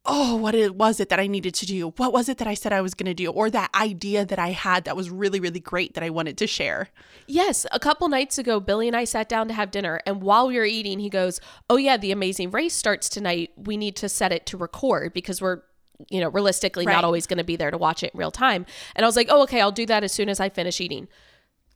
oh, 0.06 0.34
what 0.36 0.54
it 0.54 0.74
was 0.74 0.98
it 0.98 1.08
that 1.10 1.20
I 1.20 1.26
needed 1.26 1.54
to 1.54 1.66
do? 1.66 1.90
What 1.96 2.12
was 2.12 2.28
it 2.28 2.38
that 2.38 2.48
I 2.48 2.54
said 2.54 2.72
I 2.72 2.80
was 2.80 2.94
going 2.94 3.06
to 3.06 3.14
do? 3.14 3.30
Or 3.30 3.50
that 3.50 3.70
idea 3.74 4.24
that 4.24 4.38
I 4.38 4.48
had 4.48 4.84
that 4.84 4.96
was 4.96 5.10
really, 5.10 5.40
really 5.40 5.60
great 5.60 5.94
that 5.94 6.04
I 6.04 6.10
wanted 6.10 6.38
to 6.38 6.46
share. 6.46 6.88
Yes. 7.26 7.66
A 7.70 7.78
couple 7.78 8.08
nights 8.08 8.38
ago, 8.38 8.60
Billy 8.60 8.88
and 8.88 8.96
I 8.96 9.04
sat 9.04 9.28
down 9.28 9.48
to 9.48 9.54
have 9.54 9.70
dinner. 9.70 10.00
And 10.06 10.22
while 10.22 10.48
we 10.48 10.56
were 10.56 10.64
eating, 10.64 11.00
he 11.00 11.10
goes, 11.10 11.40
Oh, 11.68 11.76
yeah, 11.76 11.96
the 11.96 12.12
amazing 12.12 12.50
race 12.50 12.74
starts 12.74 13.08
tonight. 13.08 13.50
We 13.56 13.76
need 13.76 13.96
to 13.96 14.08
set 14.08 14.32
it 14.32 14.46
to 14.46 14.56
record 14.56 15.12
because 15.12 15.42
we're 15.42 15.62
you 16.08 16.20
know, 16.20 16.28
realistically 16.28 16.86
right. 16.86 16.92
not 16.92 17.04
always 17.04 17.26
going 17.26 17.38
to 17.38 17.44
be 17.44 17.56
there 17.56 17.70
to 17.70 17.78
watch 17.78 18.02
it 18.02 18.12
in 18.14 18.18
real 18.18 18.30
time. 18.30 18.66
And 18.94 19.04
I 19.04 19.08
was 19.08 19.16
like, 19.16 19.28
oh, 19.30 19.42
okay, 19.42 19.60
I'll 19.60 19.72
do 19.72 19.86
that 19.86 20.04
as 20.04 20.12
soon 20.12 20.28
as 20.28 20.40
I 20.40 20.48
finish 20.48 20.80
eating. 20.80 21.08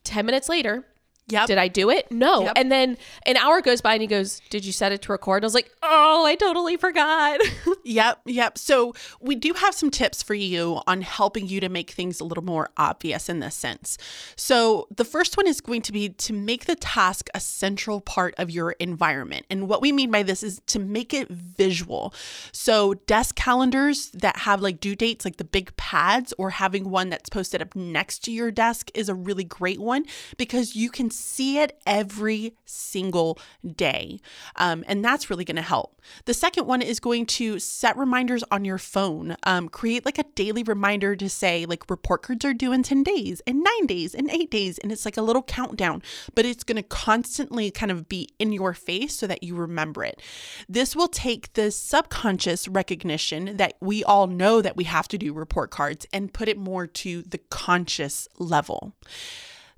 10 0.04 0.24
minutes 0.26 0.48
later, 0.48 0.86
Yep. 1.28 1.46
Did 1.46 1.58
I 1.58 1.68
do 1.68 1.88
it? 1.88 2.10
No. 2.12 2.42
Yep. 2.42 2.52
And 2.56 2.70
then 2.70 2.98
an 3.24 3.38
hour 3.38 3.62
goes 3.62 3.80
by 3.80 3.94
and 3.94 4.02
he 4.02 4.06
goes, 4.06 4.42
Did 4.50 4.64
you 4.64 4.72
set 4.72 4.92
it 4.92 5.00
to 5.02 5.12
record? 5.12 5.42
I 5.42 5.46
was 5.46 5.54
like, 5.54 5.70
Oh, 5.82 6.26
I 6.26 6.34
totally 6.34 6.76
forgot. 6.76 7.40
yep. 7.84 8.20
Yep. 8.26 8.58
So 8.58 8.94
we 9.20 9.34
do 9.34 9.54
have 9.54 9.74
some 9.74 9.90
tips 9.90 10.22
for 10.22 10.34
you 10.34 10.82
on 10.86 11.00
helping 11.00 11.48
you 11.48 11.60
to 11.60 11.70
make 11.70 11.92
things 11.92 12.20
a 12.20 12.24
little 12.24 12.44
more 12.44 12.68
obvious 12.76 13.30
in 13.30 13.40
this 13.40 13.54
sense. 13.54 13.96
So 14.36 14.86
the 14.94 15.04
first 15.04 15.38
one 15.38 15.46
is 15.46 15.62
going 15.62 15.80
to 15.82 15.92
be 15.92 16.10
to 16.10 16.34
make 16.34 16.66
the 16.66 16.76
task 16.76 17.30
a 17.34 17.40
central 17.40 18.02
part 18.02 18.34
of 18.36 18.50
your 18.50 18.72
environment. 18.72 19.46
And 19.48 19.66
what 19.66 19.80
we 19.80 19.92
mean 19.92 20.10
by 20.10 20.24
this 20.24 20.42
is 20.42 20.60
to 20.66 20.78
make 20.78 21.14
it 21.14 21.28
visual. 21.28 22.12
So 22.52 22.94
desk 22.94 23.34
calendars 23.34 24.10
that 24.10 24.40
have 24.40 24.60
like 24.60 24.78
due 24.78 24.94
dates, 24.94 25.24
like 25.24 25.38
the 25.38 25.44
big 25.44 25.74
pads, 25.78 26.34
or 26.36 26.50
having 26.50 26.90
one 26.90 27.08
that's 27.08 27.30
posted 27.30 27.62
up 27.62 27.74
next 27.74 28.24
to 28.24 28.30
your 28.30 28.50
desk 28.50 28.90
is 28.92 29.08
a 29.08 29.14
really 29.14 29.44
great 29.44 29.80
one 29.80 30.04
because 30.36 30.76
you 30.76 30.90
can 30.90 31.10
see 31.14 31.58
it 31.58 31.80
every 31.86 32.56
single 32.64 33.38
day. 33.64 34.20
Um, 34.56 34.84
and 34.86 35.04
that's 35.04 35.30
really 35.30 35.44
going 35.44 35.56
to 35.56 35.62
help. 35.62 36.00
The 36.26 36.34
second 36.34 36.66
one 36.66 36.82
is 36.82 37.00
going 37.00 37.26
to 37.26 37.58
set 37.58 37.96
reminders 37.96 38.44
on 38.50 38.64
your 38.64 38.78
phone. 38.78 39.36
Um, 39.44 39.68
create 39.68 40.04
like 40.04 40.18
a 40.18 40.24
daily 40.34 40.62
reminder 40.62 41.16
to 41.16 41.28
say, 41.28 41.66
like, 41.66 41.88
report 41.90 42.22
cards 42.22 42.44
are 42.44 42.54
due 42.54 42.72
in 42.72 42.82
10 42.82 43.02
days, 43.02 43.40
and 43.46 43.62
nine 43.62 43.86
days, 43.86 44.14
and 44.14 44.30
eight 44.30 44.50
days. 44.50 44.78
And 44.78 44.92
it's 44.92 45.04
like 45.04 45.16
a 45.16 45.22
little 45.22 45.42
countdown, 45.42 46.02
but 46.34 46.44
it's 46.44 46.64
going 46.64 46.76
to 46.76 46.82
constantly 46.82 47.70
kind 47.70 47.90
of 47.90 48.08
be 48.08 48.28
in 48.38 48.52
your 48.52 48.74
face 48.74 49.16
so 49.16 49.26
that 49.26 49.42
you 49.42 49.54
remember 49.54 50.04
it. 50.04 50.20
This 50.68 50.94
will 50.94 51.08
take 51.08 51.52
the 51.54 51.70
subconscious 51.70 52.68
recognition 52.68 53.56
that 53.56 53.74
we 53.80 54.04
all 54.04 54.26
know 54.26 54.60
that 54.60 54.76
we 54.76 54.84
have 54.84 55.08
to 55.08 55.18
do 55.18 55.32
report 55.32 55.70
cards 55.70 56.06
and 56.12 56.32
put 56.32 56.48
it 56.48 56.58
more 56.58 56.86
to 56.86 57.22
the 57.22 57.38
conscious 57.38 58.28
level. 58.38 58.94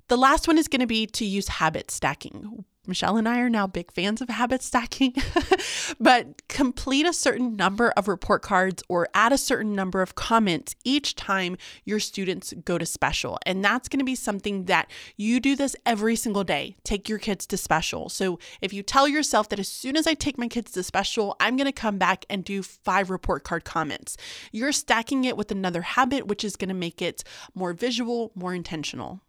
The 0.09 0.17
last 0.17 0.47
one 0.47 0.57
is 0.57 0.69
going 0.69 0.79
to 0.79 0.87
be 0.87 1.05
to 1.05 1.25
use 1.25 1.49
habit 1.49 1.91
stacking. 1.91 2.63
Michelle 2.87 3.17
and 3.17 3.27
I 3.27 3.41
are 3.41 3.49
now 3.49 3.67
big 3.67 3.91
fans 3.91 4.21
of 4.21 4.29
habit 4.29 4.63
stacking, 4.63 5.13
but 5.99 6.47
complete 6.47 7.05
a 7.05 7.11
certain 7.11 7.57
number 7.57 7.89
of 7.97 8.07
report 8.07 8.41
cards 8.41 8.81
or 8.87 9.09
add 9.13 9.33
a 9.33 9.37
certain 9.37 9.75
number 9.75 10.01
of 10.01 10.15
comments 10.15 10.77
each 10.85 11.15
time 11.15 11.57
your 11.83 11.99
students 11.99 12.53
go 12.63 12.77
to 12.77 12.85
special. 12.85 13.37
And 13.45 13.65
that's 13.65 13.89
going 13.89 13.99
to 13.99 14.05
be 14.05 14.15
something 14.15 14.63
that 14.65 14.89
you 15.17 15.41
do 15.41 15.57
this 15.57 15.75
every 15.85 16.15
single 16.15 16.45
day. 16.45 16.77
Take 16.85 17.09
your 17.09 17.19
kids 17.19 17.45
to 17.47 17.57
special. 17.57 18.07
So 18.07 18.39
if 18.61 18.71
you 18.71 18.83
tell 18.83 19.09
yourself 19.09 19.49
that 19.49 19.59
as 19.59 19.67
soon 19.67 19.97
as 19.97 20.07
I 20.07 20.13
take 20.13 20.37
my 20.37 20.47
kids 20.47 20.71
to 20.71 20.83
special, 20.83 21.35
I'm 21.41 21.57
going 21.57 21.65
to 21.65 21.73
come 21.73 21.97
back 21.97 22.23
and 22.29 22.45
do 22.45 22.63
five 22.63 23.09
report 23.09 23.43
card 23.43 23.65
comments, 23.65 24.15
you're 24.53 24.71
stacking 24.71 25.25
it 25.25 25.35
with 25.35 25.51
another 25.51 25.81
habit, 25.81 26.27
which 26.27 26.45
is 26.45 26.55
going 26.55 26.69
to 26.69 26.73
make 26.73 27.01
it 27.01 27.25
more 27.53 27.73
visual, 27.73 28.31
more 28.33 28.53
intentional. 28.53 29.21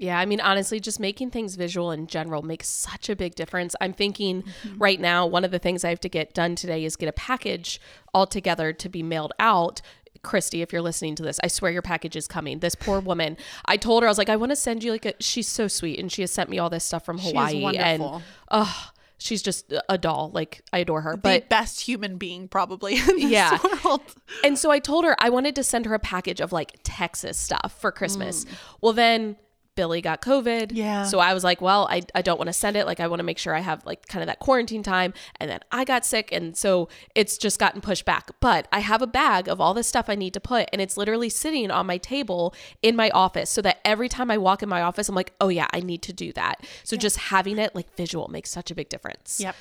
Yeah, 0.00 0.18
I 0.18 0.24
mean, 0.24 0.40
honestly, 0.40 0.80
just 0.80 0.98
making 0.98 1.30
things 1.30 1.56
visual 1.56 1.90
in 1.90 2.06
general 2.06 2.40
makes 2.40 2.68
such 2.68 3.10
a 3.10 3.14
big 3.14 3.34
difference. 3.34 3.76
I'm 3.82 3.92
thinking 3.92 4.42
mm-hmm. 4.42 4.78
right 4.78 4.98
now, 4.98 5.26
one 5.26 5.44
of 5.44 5.50
the 5.50 5.58
things 5.58 5.84
I 5.84 5.90
have 5.90 6.00
to 6.00 6.08
get 6.08 6.32
done 6.32 6.56
today 6.56 6.86
is 6.86 6.96
get 6.96 7.10
a 7.10 7.12
package 7.12 7.78
all 8.14 8.26
together 8.26 8.72
to 8.72 8.88
be 8.88 9.02
mailed 9.02 9.34
out. 9.38 9.82
Christy, 10.22 10.62
if 10.62 10.72
you're 10.72 10.80
listening 10.80 11.16
to 11.16 11.22
this, 11.22 11.38
I 11.44 11.48
swear 11.48 11.70
your 11.70 11.82
package 11.82 12.16
is 12.16 12.26
coming. 12.26 12.60
This 12.60 12.74
poor 12.74 12.98
woman, 12.98 13.36
I 13.66 13.76
told 13.76 14.02
her, 14.02 14.08
I 14.08 14.10
was 14.10 14.16
like, 14.16 14.30
I 14.30 14.36
want 14.36 14.52
to 14.52 14.56
send 14.56 14.82
you 14.82 14.90
like 14.90 15.04
a, 15.04 15.12
she's 15.20 15.46
so 15.46 15.68
sweet. 15.68 15.98
And 15.98 16.10
she 16.10 16.22
has 16.22 16.30
sent 16.30 16.48
me 16.48 16.58
all 16.58 16.70
this 16.70 16.84
stuff 16.84 17.04
from 17.04 17.18
Hawaii. 17.18 17.76
And, 17.76 18.02
oh, 18.50 18.90
she's 19.18 19.42
just 19.42 19.70
a 19.86 19.98
doll. 19.98 20.30
Like 20.32 20.62
I 20.72 20.78
adore 20.78 21.02
her. 21.02 21.12
The 21.12 21.18
but 21.18 21.48
best 21.50 21.82
human 21.82 22.16
being 22.16 22.48
probably 22.48 22.94
in 22.98 23.06
this 23.06 23.24
yeah. 23.24 23.58
world. 23.84 24.00
And 24.44 24.58
so 24.58 24.70
I 24.70 24.78
told 24.78 25.04
her 25.04 25.14
I 25.18 25.28
wanted 25.28 25.54
to 25.56 25.62
send 25.62 25.84
her 25.84 25.94
a 25.94 25.98
package 25.98 26.40
of 26.40 26.52
like 26.52 26.78
Texas 26.84 27.36
stuff 27.36 27.76
for 27.78 27.92
Christmas. 27.92 28.46
Mm. 28.46 28.48
Well, 28.80 28.92
then 28.94 29.36
Billy 29.80 30.02
got 30.02 30.20
COVID. 30.20 30.72
Yeah. 30.74 31.04
So 31.04 31.20
I 31.20 31.32
was 31.32 31.42
like, 31.42 31.62
well, 31.62 31.88
I, 31.90 32.02
I 32.14 32.20
don't 32.20 32.36
want 32.36 32.48
to 32.48 32.52
send 32.52 32.76
it. 32.76 32.84
Like, 32.84 33.00
I 33.00 33.06
want 33.06 33.20
to 33.20 33.24
make 33.24 33.38
sure 33.38 33.54
I 33.54 33.60
have 33.60 33.86
like 33.86 34.06
kind 34.08 34.22
of 34.22 34.26
that 34.26 34.38
quarantine 34.38 34.82
time. 34.82 35.14
And 35.36 35.50
then 35.50 35.60
I 35.72 35.84
got 35.84 36.04
sick. 36.04 36.30
And 36.32 36.54
so 36.54 36.90
it's 37.14 37.38
just 37.38 37.58
gotten 37.58 37.80
pushed 37.80 38.04
back. 38.04 38.30
But 38.40 38.68
I 38.70 38.80
have 38.80 39.00
a 39.00 39.06
bag 39.06 39.48
of 39.48 39.58
all 39.58 39.72
the 39.72 39.82
stuff 39.82 40.10
I 40.10 40.16
need 40.16 40.34
to 40.34 40.40
put. 40.40 40.68
And 40.70 40.82
it's 40.82 40.98
literally 40.98 41.30
sitting 41.30 41.70
on 41.70 41.86
my 41.86 41.96
table 41.96 42.54
in 42.82 42.94
my 42.94 43.08
office 43.08 43.48
so 43.48 43.62
that 43.62 43.80
every 43.82 44.10
time 44.10 44.30
I 44.30 44.36
walk 44.36 44.62
in 44.62 44.68
my 44.68 44.82
office, 44.82 45.08
I'm 45.08 45.14
like, 45.14 45.32
oh, 45.40 45.48
yeah, 45.48 45.68
I 45.72 45.80
need 45.80 46.02
to 46.02 46.12
do 46.12 46.30
that. 46.34 46.62
So 46.84 46.98
just 46.98 47.16
having 47.16 47.56
it 47.56 47.74
like 47.74 47.96
visual 47.96 48.28
makes 48.28 48.50
such 48.50 48.70
a 48.70 48.74
big 48.74 48.90
difference. 48.90 49.40
Yep. 49.40 49.56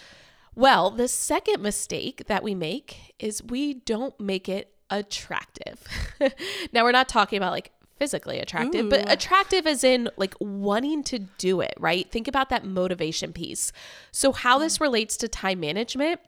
Well, 0.54 0.92
the 0.92 1.08
second 1.08 1.64
mistake 1.64 2.24
that 2.28 2.44
we 2.44 2.56
make 2.56 3.16
is 3.20 3.42
we 3.42 3.76
don't 3.76 4.20
make 4.20 4.50
it 4.50 4.74
attractive. 4.90 5.88
now, 6.74 6.84
we're 6.84 6.92
not 6.92 7.08
talking 7.08 7.38
about 7.38 7.52
like 7.52 7.72
physically 8.00 8.40
attractive, 8.40 8.90
but 8.90 9.12
attractive 9.12 9.68
as 9.68 9.84
in 9.84 10.10
like 10.18 10.34
wanting 10.40 11.04
to 11.04 11.20
do 11.20 11.62
it, 11.62 11.74
right? 11.78 12.10
Think 12.10 12.28
about 12.28 12.50
that 12.50 12.66
motivation 12.66 13.34
piece. 13.34 13.72
So, 14.12 14.32
how 14.32 14.58
this 14.58 14.78
mm. 14.78 14.82
relates 14.82 15.18
to 15.18 15.28
time 15.28 15.60
management, 15.60 16.22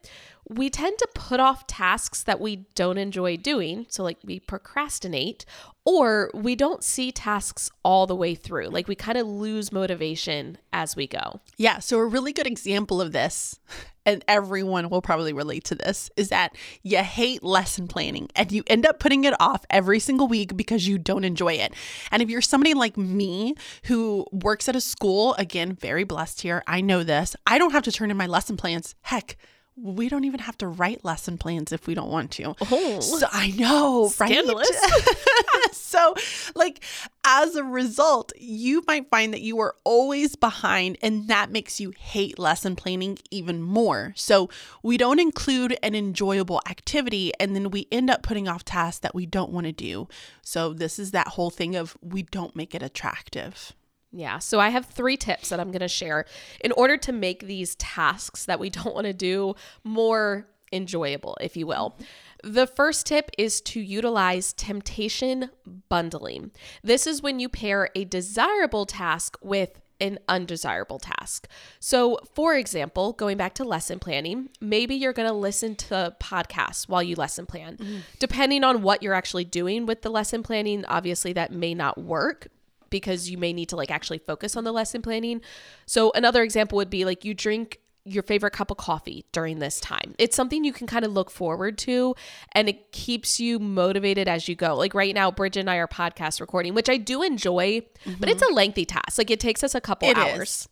we 0.48 0.68
tend 0.70 0.98
to 0.98 1.08
put 1.14 1.40
off 1.40 1.66
tasks 1.66 2.22
that 2.24 2.40
we 2.40 2.56
don't 2.74 2.98
enjoy 2.98 3.36
doing. 3.36 3.86
So, 3.88 4.02
like 4.02 4.18
we 4.24 4.40
procrastinate, 4.40 5.44
or 5.84 6.30
we 6.34 6.56
don't 6.56 6.82
see 6.82 7.12
tasks 7.12 7.70
all 7.84 8.06
the 8.06 8.16
way 8.16 8.34
through. 8.34 8.68
Like 8.68 8.88
we 8.88 8.94
kind 8.94 9.18
of 9.18 9.26
lose 9.26 9.72
motivation 9.72 10.58
as 10.72 10.96
we 10.96 11.06
go. 11.06 11.40
Yeah. 11.56 11.78
So, 11.78 11.98
a 11.98 12.06
really 12.06 12.32
good 12.32 12.46
example 12.46 13.00
of 13.00 13.12
this, 13.12 13.60
and 14.04 14.24
everyone 14.26 14.90
will 14.90 15.00
probably 15.00 15.32
relate 15.32 15.64
to 15.64 15.76
this, 15.76 16.10
is 16.16 16.28
that 16.30 16.56
you 16.82 16.98
hate 16.98 17.44
lesson 17.44 17.86
planning 17.86 18.28
and 18.34 18.50
you 18.50 18.64
end 18.66 18.84
up 18.84 18.98
putting 18.98 19.24
it 19.24 19.34
off 19.40 19.64
every 19.70 20.00
single 20.00 20.26
week 20.26 20.56
because 20.56 20.88
you 20.88 20.98
don't 20.98 21.24
enjoy 21.24 21.54
it. 21.54 21.72
And 22.10 22.20
if 22.20 22.28
you're 22.28 22.42
somebody 22.42 22.74
like 22.74 22.96
me 22.96 23.54
who 23.84 24.26
works 24.32 24.68
at 24.68 24.76
a 24.76 24.80
school, 24.80 25.34
again, 25.34 25.74
very 25.74 26.04
blessed 26.04 26.42
here, 26.42 26.64
I 26.66 26.80
know 26.80 27.04
this, 27.04 27.36
I 27.46 27.58
don't 27.58 27.72
have 27.72 27.84
to 27.84 27.92
turn 27.92 28.10
in 28.10 28.16
my 28.16 28.26
lesson 28.26 28.56
plans. 28.56 28.96
Heck, 29.02 29.36
we 29.76 30.08
don't 30.08 30.24
even 30.24 30.40
have 30.40 30.58
to 30.58 30.68
write 30.68 31.04
lesson 31.04 31.38
plans 31.38 31.72
if 31.72 31.86
we 31.86 31.94
don't 31.94 32.10
want 32.10 32.30
to. 32.32 32.54
Oh. 32.70 33.00
So 33.00 33.26
I 33.32 33.50
know, 33.52 34.08
Scandalous. 34.08 34.70
right? 34.70 35.72
so, 35.72 36.14
like, 36.54 36.84
as 37.24 37.56
a 37.56 37.64
result, 37.64 38.32
you 38.38 38.84
might 38.86 39.08
find 39.08 39.32
that 39.32 39.40
you 39.40 39.60
are 39.60 39.74
always 39.84 40.36
behind, 40.36 40.98
and 41.02 41.28
that 41.28 41.50
makes 41.50 41.80
you 41.80 41.92
hate 41.98 42.38
lesson 42.38 42.76
planning 42.76 43.18
even 43.30 43.62
more. 43.62 44.12
So, 44.16 44.50
we 44.82 44.96
don't 44.96 45.20
include 45.20 45.76
an 45.82 45.94
enjoyable 45.94 46.60
activity, 46.68 47.32
and 47.40 47.54
then 47.54 47.70
we 47.70 47.88
end 47.90 48.10
up 48.10 48.22
putting 48.22 48.48
off 48.48 48.64
tasks 48.64 49.00
that 49.00 49.14
we 49.14 49.26
don't 49.26 49.52
want 49.52 49.66
to 49.66 49.72
do. 49.72 50.08
So, 50.42 50.72
this 50.72 50.98
is 50.98 51.12
that 51.12 51.28
whole 51.28 51.50
thing 51.50 51.76
of 51.76 51.96
we 52.02 52.22
don't 52.22 52.54
make 52.54 52.74
it 52.74 52.82
attractive. 52.82 53.72
Yeah. 54.12 54.38
So 54.38 54.60
I 54.60 54.68
have 54.68 54.86
three 54.86 55.16
tips 55.16 55.48
that 55.48 55.58
I'm 55.58 55.70
going 55.70 55.80
to 55.80 55.88
share 55.88 56.26
in 56.60 56.72
order 56.72 56.96
to 56.98 57.12
make 57.12 57.46
these 57.46 57.74
tasks 57.76 58.44
that 58.44 58.60
we 58.60 58.70
don't 58.70 58.94
want 58.94 59.06
to 59.06 59.12
do 59.12 59.54
more 59.84 60.46
enjoyable, 60.72 61.36
if 61.40 61.56
you 61.56 61.66
will. 61.66 61.96
The 62.42 62.66
first 62.66 63.06
tip 63.06 63.30
is 63.38 63.60
to 63.62 63.80
utilize 63.80 64.52
temptation 64.52 65.50
bundling. 65.88 66.50
This 66.82 67.06
is 67.06 67.22
when 67.22 67.38
you 67.38 67.48
pair 67.48 67.90
a 67.94 68.04
desirable 68.04 68.86
task 68.86 69.36
with 69.42 69.78
an 70.00 70.18
undesirable 70.28 70.98
task. 70.98 71.46
So, 71.78 72.18
for 72.34 72.56
example, 72.56 73.12
going 73.12 73.36
back 73.36 73.54
to 73.54 73.64
lesson 73.64 74.00
planning, 74.00 74.48
maybe 74.60 74.96
you're 74.96 75.12
going 75.12 75.28
to 75.28 75.34
listen 75.34 75.76
to 75.76 76.16
podcasts 76.20 76.88
while 76.88 77.04
you 77.04 77.14
lesson 77.14 77.46
plan. 77.46 77.76
Mm-hmm. 77.76 77.98
Depending 78.18 78.64
on 78.64 78.82
what 78.82 79.04
you're 79.04 79.14
actually 79.14 79.44
doing 79.44 79.86
with 79.86 80.02
the 80.02 80.10
lesson 80.10 80.42
planning, 80.42 80.84
obviously 80.86 81.32
that 81.34 81.52
may 81.52 81.72
not 81.72 81.98
work 81.98 82.48
because 82.92 83.28
you 83.28 83.36
may 83.36 83.52
need 83.52 83.68
to 83.70 83.76
like 83.76 83.90
actually 83.90 84.18
focus 84.18 84.56
on 84.56 84.62
the 84.62 84.70
lesson 84.70 85.02
planning. 85.02 85.40
So 85.86 86.12
another 86.14 86.44
example 86.44 86.76
would 86.76 86.90
be 86.90 87.04
like 87.04 87.24
you 87.24 87.34
drink 87.34 87.80
your 88.04 88.22
favorite 88.22 88.52
cup 88.52 88.70
of 88.70 88.76
coffee 88.76 89.24
during 89.32 89.58
this 89.60 89.80
time. 89.80 90.14
It's 90.18 90.34
something 90.34 90.64
you 90.64 90.72
can 90.72 90.86
kind 90.86 91.04
of 91.04 91.12
look 91.12 91.30
forward 91.30 91.78
to 91.78 92.14
and 92.52 92.68
it 92.68 92.92
keeps 92.92 93.38
you 93.38 93.58
motivated 93.58 94.28
as 94.28 94.48
you 94.48 94.54
go. 94.54 94.74
Like 94.76 94.94
right 94.94 95.14
now 95.14 95.30
Bridget 95.30 95.60
and 95.60 95.70
I 95.70 95.76
are 95.76 95.88
podcast 95.88 96.40
recording, 96.40 96.74
which 96.74 96.88
I 96.88 96.96
do 96.96 97.22
enjoy, 97.22 97.82
but 98.18 98.28
it's 98.28 98.42
a 98.42 98.46
mm-hmm. 98.46 98.54
lengthy 98.54 98.84
task. 98.84 99.18
Like 99.18 99.30
it 99.30 99.40
takes 99.40 99.62
us 99.62 99.74
a 99.74 99.80
couple 99.80 100.08
It 100.08 100.16
hours. 100.16 100.50
is. 100.50 100.68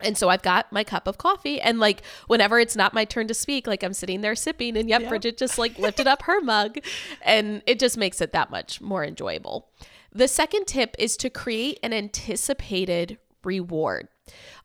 And 0.00 0.18
so 0.18 0.28
I've 0.28 0.42
got 0.42 0.72
my 0.72 0.84
cup 0.84 1.06
of 1.06 1.18
coffee 1.18 1.60
and 1.60 1.78
like 1.78 2.02
whenever 2.26 2.58
it's 2.58 2.76
not 2.76 2.94
my 2.94 3.04
turn 3.04 3.28
to 3.28 3.34
speak, 3.34 3.66
like 3.66 3.82
I'm 3.82 3.92
sitting 3.92 4.22
there 4.22 4.34
sipping 4.34 4.76
and 4.76 4.88
yep, 4.88 5.02
Yeah. 5.02 5.08
Bridget 5.10 5.36
just 5.36 5.58
like 5.58 5.78
lifted 5.78 6.06
up 6.06 6.22
her 6.22 6.40
mug 6.40 6.78
and 7.22 7.62
it 7.66 7.78
just 7.78 7.96
makes 7.96 8.20
it 8.20 8.32
that 8.32 8.50
much 8.50 8.80
more 8.80 9.04
enjoyable. 9.04 9.68
The 10.14 10.28
second 10.28 10.66
tip 10.66 10.94
is 10.98 11.16
to 11.18 11.30
create 11.30 11.78
an 11.82 11.92
anticipated 11.92 13.18
reward. 13.42 14.08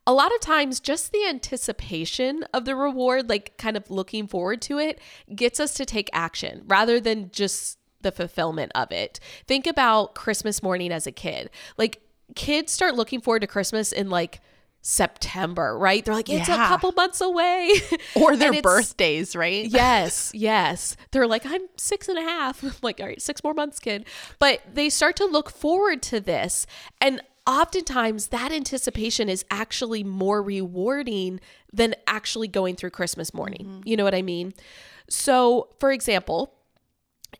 A 0.08 0.13
lot 0.13 0.34
of 0.34 0.39
times, 0.39 0.79
just 0.79 1.12
the 1.12 1.27
anticipation 1.27 2.44
of 2.53 2.65
the 2.65 2.75
reward, 2.75 3.29
like 3.29 3.58
kind 3.58 3.75
of 3.75 3.89
looking 3.89 4.27
forward 4.27 4.62
to 4.63 4.77
it, 4.77 5.00
gets 5.36 5.60
us 5.60 5.74
to 5.75 5.86
take 5.86 6.10
action 6.13 6.63
rather 6.68 7.00
than 7.00 7.32
just 7.32 7.77
the 8.01 8.12
fulfillment 8.12 8.72
of 8.75 8.91
it. 8.91 9.20
Think 9.48 9.68
about 9.68 10.15
Christmas 10.15 10.63
morning 10.63 10.91
as 10.91 11.06
a 11.06 11.12
kid. 11.12 11.50
Like, 11.77 12.01
kids 12.36 12.72
start 12.72 12.96
looking 12.96 13.22
forward 13.22 13.41
to 13.41 13.48
Christmas 13.48 13.91
in 13.91 14.10
like 14.10 14.41
September, 14.81 15.77
right? 15.77 16.03
They're 16.05 16.13
like, 16.13 16.29
it's 16.29 16.48
Yeah. 16.48 16.65
a 16.65 16.67
couple 16.67 16.91
months 16.93 17.21
away. 17.21 17.71
Or 18.15 18.36
their 18.36 18.62
birthdays, 18.62 19.36
right? 19.36 19.65
Yes, 19.69 20.31
yes. 20.33 20.95
They're 21.12 21.27
like, 21.27 21.45
I'm 21.45 21.62
six 21.77 22.07
and 22.07 22.17
a 22.17 22.21
half. 22.21 22.63
I'm 22.63 22.71
like, 22.81 23.00
all 23.00 23.07
right, 23.07 23.21
six 23.21 23.43
more 23.43 23.53
months, 23.53 23.79
kid. 23.79 24.05
But 24.39 24.62
they 24.74 24.89
start 24.89 25.15
to 25.17 25.25
look 25.25 25.50
forward 25.50 26.01
to 26.03 26.19
this. 26.19 26.65
And 27.01 27.21
oftentimes 27.45 28.27
that 28.27 28.51
anticipation 28.51 29.27
is 29.27 29.43
actually 29.51 30.03
more 30.03 30.41
rewarding 30.41 31.39
than 31.74 31.95
actually 32.07 32.48
going 32.48 32.75
through 32.75 32.91
Christmas 32.91 33.33
morning. 33.33 33.65
Mm-hmm. 33.65 33.81
You 33.88 33.98
know 33.98 34.03
what 34.03 34.15
I 34.15 34.21
mean? 34.21 34.53
So, 35.09 35.69
for 35.79 35.91
example, 35.91 36.53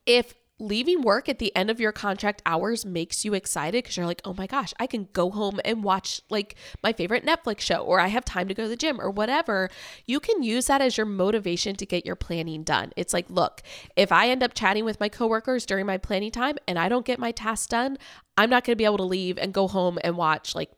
if 0.05 0.34
leaving 0.60 1.01
work 1.01 1.30
at 1.30 1.39
the 1.39 1.56
end 1.56 1.70
of 1.72 1.80
your 1.80 1.92
contract 1.94 2.42
hours 2.46 2.86
makes 2.86 3.24
you 3.24 3.34
excited 3.34 3.82
because 3.84 3.96
you're 3.96 4.06
like, 4.06 4.22
oh 4.25 4.34
my 4.34 4.46
gosh, 4.46 4.74
I 4.80 4.88
can 4.88 5.08
go 5.13 5.30
home 5.32 5.60
and 5.63 5.84
watch 5.84 6.22
like 6.30 6.56
my 6.84 6.92
favorite 6.92 7.25
Netflix 7.25 7.62
show, 7.62 7.78
or 7.78 8.00
I 8.00 8.08
have 8.10 8.25
time 8.25 8.48
to 8.50 8.54
go 8.54 8.63
to 8.63 8.70
the 8.70 8.75
gym, 8.75 9.00
or 9.00 9.10
whatever, 9.10 9.70
you 10.06 10.20
can 10.20 10.44
use 10.44 10.68
that 10.68 10.82
as 10.82 10.98
your 10.98 11.06
motivation 11.06 11.75
to 11.78 11.86
get 11.86 12.06
your 12.06 12.16
planning 12.16 12.63
done. 12.63 12.92
It's 12.98 13.13
like, 13.13 13.30
look, 13.30 13.62
if 13.96 14.12
I 14.12 14.28
end 14.30 14.44
up 14.44 14.54
chatting 14.54 14.84
with 14.86 15.00
my 15.00 15.08
coworkers 15.10 15.66
during 15.66 15.86
my 15.86 15.98
planning 15.98 16.32
time 16.32 16.58
and 16.68 16.78
I 16.78 16.89
don't 16.89 17.06
get 17.06 17.20
my 17.20 17.32
tasks 17.32 17.68
done, 17.68 17.98
I'm 18.38 18.50
not 18.50 18.63
going 18.66 18.74
to 18.74 18.78
be 18.78 18.86
able 18.86 18.98
to 18.98 19.04
leave 19.04 19.38
and 19.38 19.54
go 19.54 19.68
home 19.68 19.98
and 20.04 20.18
watch 20.18 20.56
like 20.56 20.72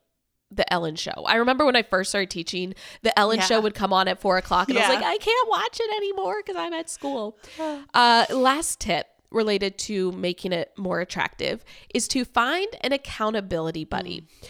the 0.51 0.71
Ellen 0.71 0.95
show. 0.97 1.23
I 1.25 1.35
remember 1.35 1.65
when 1.65 1.75
I 1.75 1.81
first 1.83 2.09
started 2.11 2.29
teaching, 2.29 2.73
the 3.03 3.17
Ellen 3.17 3.37
Yeah. 3.39 3.45
show 3.45 3.61
would 3.61 3.73
come 3.73 3.93
on 3.93 4.07
at 4.07 4.19
four 4.19 4.37
o'clock, 4.37 4.69
and 4.69 4.77
I 4.77 4.81
was 4.81 4.89
like, 4.95 5.05
I 5.05 5.17
can't 5.17 5.49
watch 5.49 5.79
it 5.79 5.95
anymore 5.95 6.35
because 6.45 6.57
I'm 6.57 6.73
at 6.73 6.89
school. 6.89 7.37
Uh, 7.93 8.25
last 8.29 8.79
tip 8.79 9.07
related 9.31 9.77
to 9.79 10.11
making 10.11 10.51
it 10.51 10.71
more 10.77 10.99
attractive 10.99 11.63
is 11.93 12.07
to 12.09 12.25
find 12.25 12.67
an 12.81 12.91
accountability 12.91 13.85
buddy. 13.85 14.21
Mm. 14.21 14.47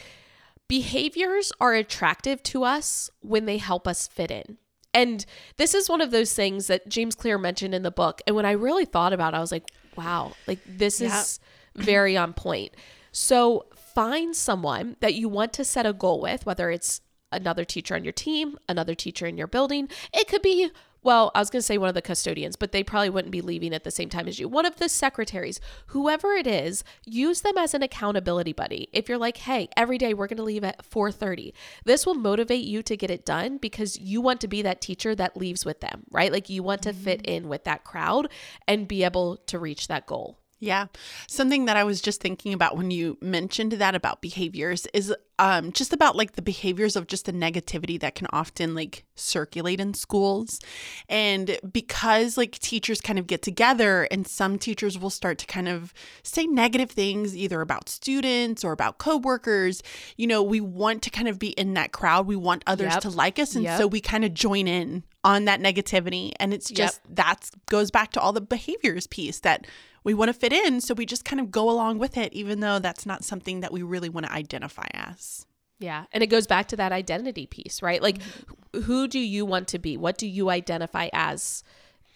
Behaviors 0.67 1.51
are 1.59 1.73
attractive 1.73 2.41
to 2.43 2.63
us 2.63 3.09
when 3.21 3.45
they 3.45 3.57
help 3.57 3.88
us 3.88 4.07
fit 4.07 4.31
in. 4.31 4.57
And 4.93 5.25
this 5.57 5.73
is 5.73 5.89
one 5.89 6.01
of 6.01 6.11
those 6.11 6.33
things 6.33 6.67
that 6.67 6.89
James 6.89 7.15
Clear 7.15 7.38
mentioned 7.38 7.73
in 7.73 7.83
the 7.83 7.91
book. 7.91 8.21
And 8.25 8.35
when 8.35 8.45
I 8.45 8.51
really 8.51 8.85
thought 8.85 9.13
about 9.13 9.33
it, 9.33 9.38
I 9.38 9.41
was 9.41 9.51
like, 9.51 9.69
wow, 9.95 10.33
like 10.47 10.59
this 10.65 11.00
Yeah. 11.01 11.19
is 11.19 11.39
very 11.75 12.17
on 12.17 12.33
point. 12.33 12.73
So 13.11 13.65
find 13.93 14.35
someone 14.35 14.95
that 15.01 15.13
you 15.13 15.27
want 15.29 15.53
to 15.53 15.65
set 15.65 15.85
a 15.85 15.93
goal 15.93 16.21
with, 16.21 16.45
whether 16.45 16.69
it's 16.69 17.01
another 17.31 17.63
teacher 17.65 17.95
on 17.95 18.03
your 18.03 18.13
team, 18.13 18.57
another 18.67 18.95
teacher 18.95 19.25
in 19.25 19.38
your 19.38 19.47
building. 19.47 19.89
It 20.13 20.27
could 20.27 20.41
be, 20.41 20.69
well, 21.03 21.31
I 21.34 21.39
was 21.39 21.50
going 21.50 21.62
to 21.62 21.65
say 21.65 21.77
one 21.77 21.89
of 21.89 21.96
the 21.96 22.01
custodians, 22.01 22.55
but 22.55 22.72
they 22.72 22.84
probably 22.84 23.10
wouldn't 23.10 23.31
be 23.31 23.41
leaving 23.41 23.74
at 23.74 23.84
the 23.84 23.91
same 23.91 24.10
time 24.10 24.27
as 24.27 24.39
you. 24.39 24.48
One 24.48 24.65
of 24.65 24.75
the 24.75 24.88
secretaries, 24.89 25.60
whoever 25.88 26.34
it 26.34 26.46
is, 26.46 26.84
use 27.05 27.41
them 27.41 27.58
as 27.58 27.74
an 27.74 27.81
accountability 27.81 28.53
buddy. 28.53 28.88
If 28.93 29.10
you're 29.10 29.17
like, 29.17 29.38
"Hey, 29.38 29.70
every 29.75 29.98
day 29.98 30.13
we're 30.13 30.27
going 30.27 30.38
to 30.38 30.43
leave 30.43 30.63
at 30.63 30.86
4:30." 30.86 31.53
This 31.86 32.05
will 32.05 32.13
motivate 32.13 32.65
you 32.65 32.84
to 32.84 32.98
get 32.98 33.10
it 33.10 33.25
done 33.25 33.58
because 33.58 34.00
you 34.00 34.22
want 34.22 34.41
to 34.41 34.48
be 34.48 34.62
that 34.62 34.81
teacher 34.81 35.15
that 35.15 35.38
leaves 35.38 35.65
with 35.65 35.79
them, 35.81 36.03
right? 36.12 36.31
Like 36.31 36.50
you 36.50 36.62
want 36.62 36.84
to 36.84 36.93
fit 36.93 37.24
mm-hmm. 37.24 37.46
in 37.46 37.50
with 37.50 37.63
that 37.63 37.84
crowd 37.84 38.29
and 38.67 38.88
be 38.88 39.03
able 39.03 39.38
to 39.48 39.58
reach 39.58 39.88
that 39.88 40.05
goal. 40.05 40.40
Yeah. 40.61 40.85
Something 41.27 41.65
that 41.65 41.75
I 41.75 41.83
was 41.83 42.01
just 42.01 42.21
thinking 42.21 42.53
about 42.53 42.77
when 42.77 42.91
you 42.91 43.17
mentioned 43.19 43.71
that 43.73 43.95
about 43.95 44.21
behaviors 44.21 44.85
is 44.93 45.13
um 45.39 45.71
just 45.71 45.91
about 45.91 46.15
like 46.15 46.33
the 46.33 46.41
behaviors 46.43 46.95
of 46.95 47.07
just 47.07 47.25
the 47.25 47.33
negativity 47.33 47.99
that 47.99 48.13
can 48.13 48.27
often 48.31 48.75
like 48.75 49.03
circulate 49.15 49.79
in 49.79 49.95
schools. 49.95 50.59
And 51.09 51.57
because 51.73 52.37
like 52.37 52.51
teachers 52.59 53.01
kind 53.01 53.17
of 53.17 53.25
get 53.25 53.41
together 53.41 54.07
and 54.11 54.27
some 54.27 54.59
teachers 54.59 54.99
will 54.99 55.09
start 55.09 55.39
to 55.39 55.47
kind 55.47 55.67
of 55.67 55.95
say 56.21 56.45
negative 56.45 56.91
things 56.91 57.35
either 57.35 57.59
about 57.61 57.89
students 57.89 58.63
or 58.63 58.71
about 58.71 58.99
coworkers, 58.99 59.81
you 60.15 60.27
know, 60.27 60.43
we 60.43 60.61
want 60.61 61.01
to 61.01 61.09
kind 61.09 61.27
of 61.27 61.39
be 61.39 61.49
in 61.49 61.73
that 61.73 61.91
crowd. 61.91 62.27
We 62.27 62.35
want 62.35 62.63
others 62.67 62.93
Yep. 62.93 63.01
to 63.01 63.09
like 63.09 63.39
us 63.39 63.55
and 63.55 63.63
Yep. 63.63 63.79
so 63.79 63.87
we 63.87 63.99
kind 63.99 64.23
of 64.23 64.35
join 64.35 64.67
in 64.67 65.03
on 65.23 65.45
that 65.45 65.59
negativity. 65.59 66.33
And 66.39 66.53
it's 66.53 66.69
just 66.69 67.01
that 67.15 67.49
goes 67.67 67.89
back 67.89 68.11
to 68.11 68.21
all 68.21 68.31
the 68.31 68.41
behaviors 68.41 69.07
piece 69.07 69.39
that 69.39 69.65
we 70.03 70.13
want 70.13 70.29
to 70.29 70.34
fit 70.34 70.53
in. 70.53 70.81
So 70.81 70.93
we 70.93 71.05
just 71.05 71.25
kind 71.25 71.39
of 71.39 71.51
go 71.51 71.70
along 71.70 72.00
with 72.00 72.17
it, 72.17 72.34
even 72.34 72.60
though 72.60 72.79
that's 72.79 73.05
not 73.05 73.24
something 73.24 73.60
that 73.62 73.72
we 73.72 73.81
really 73.81 74.10
want 74.10 74.25
to 74.25 74.31
identify 74.31 74.88
as. 74.93 75.46
Yeah. 75.79 76.05
And 76.12 76.24
it 76.24 76.27
goes 76.27 76.48
back 76.48 76.67
to 76.70 76.75
that 76.77 76.91
identity 76.91 77.48
piece, 77.48 77.81
right? 77.81 78.01
Like 78.01 78.17
who 78.84 79.08
do 79.08 79.20
you 79.20 79.46
want 79.46 79.67
to 79.70 79.79
be? 79.79 79.98
What 79.98 80.17
do 80.17 80.27
you 80.27 80.50
identify 80.50 81.10
as? 81.13 81.63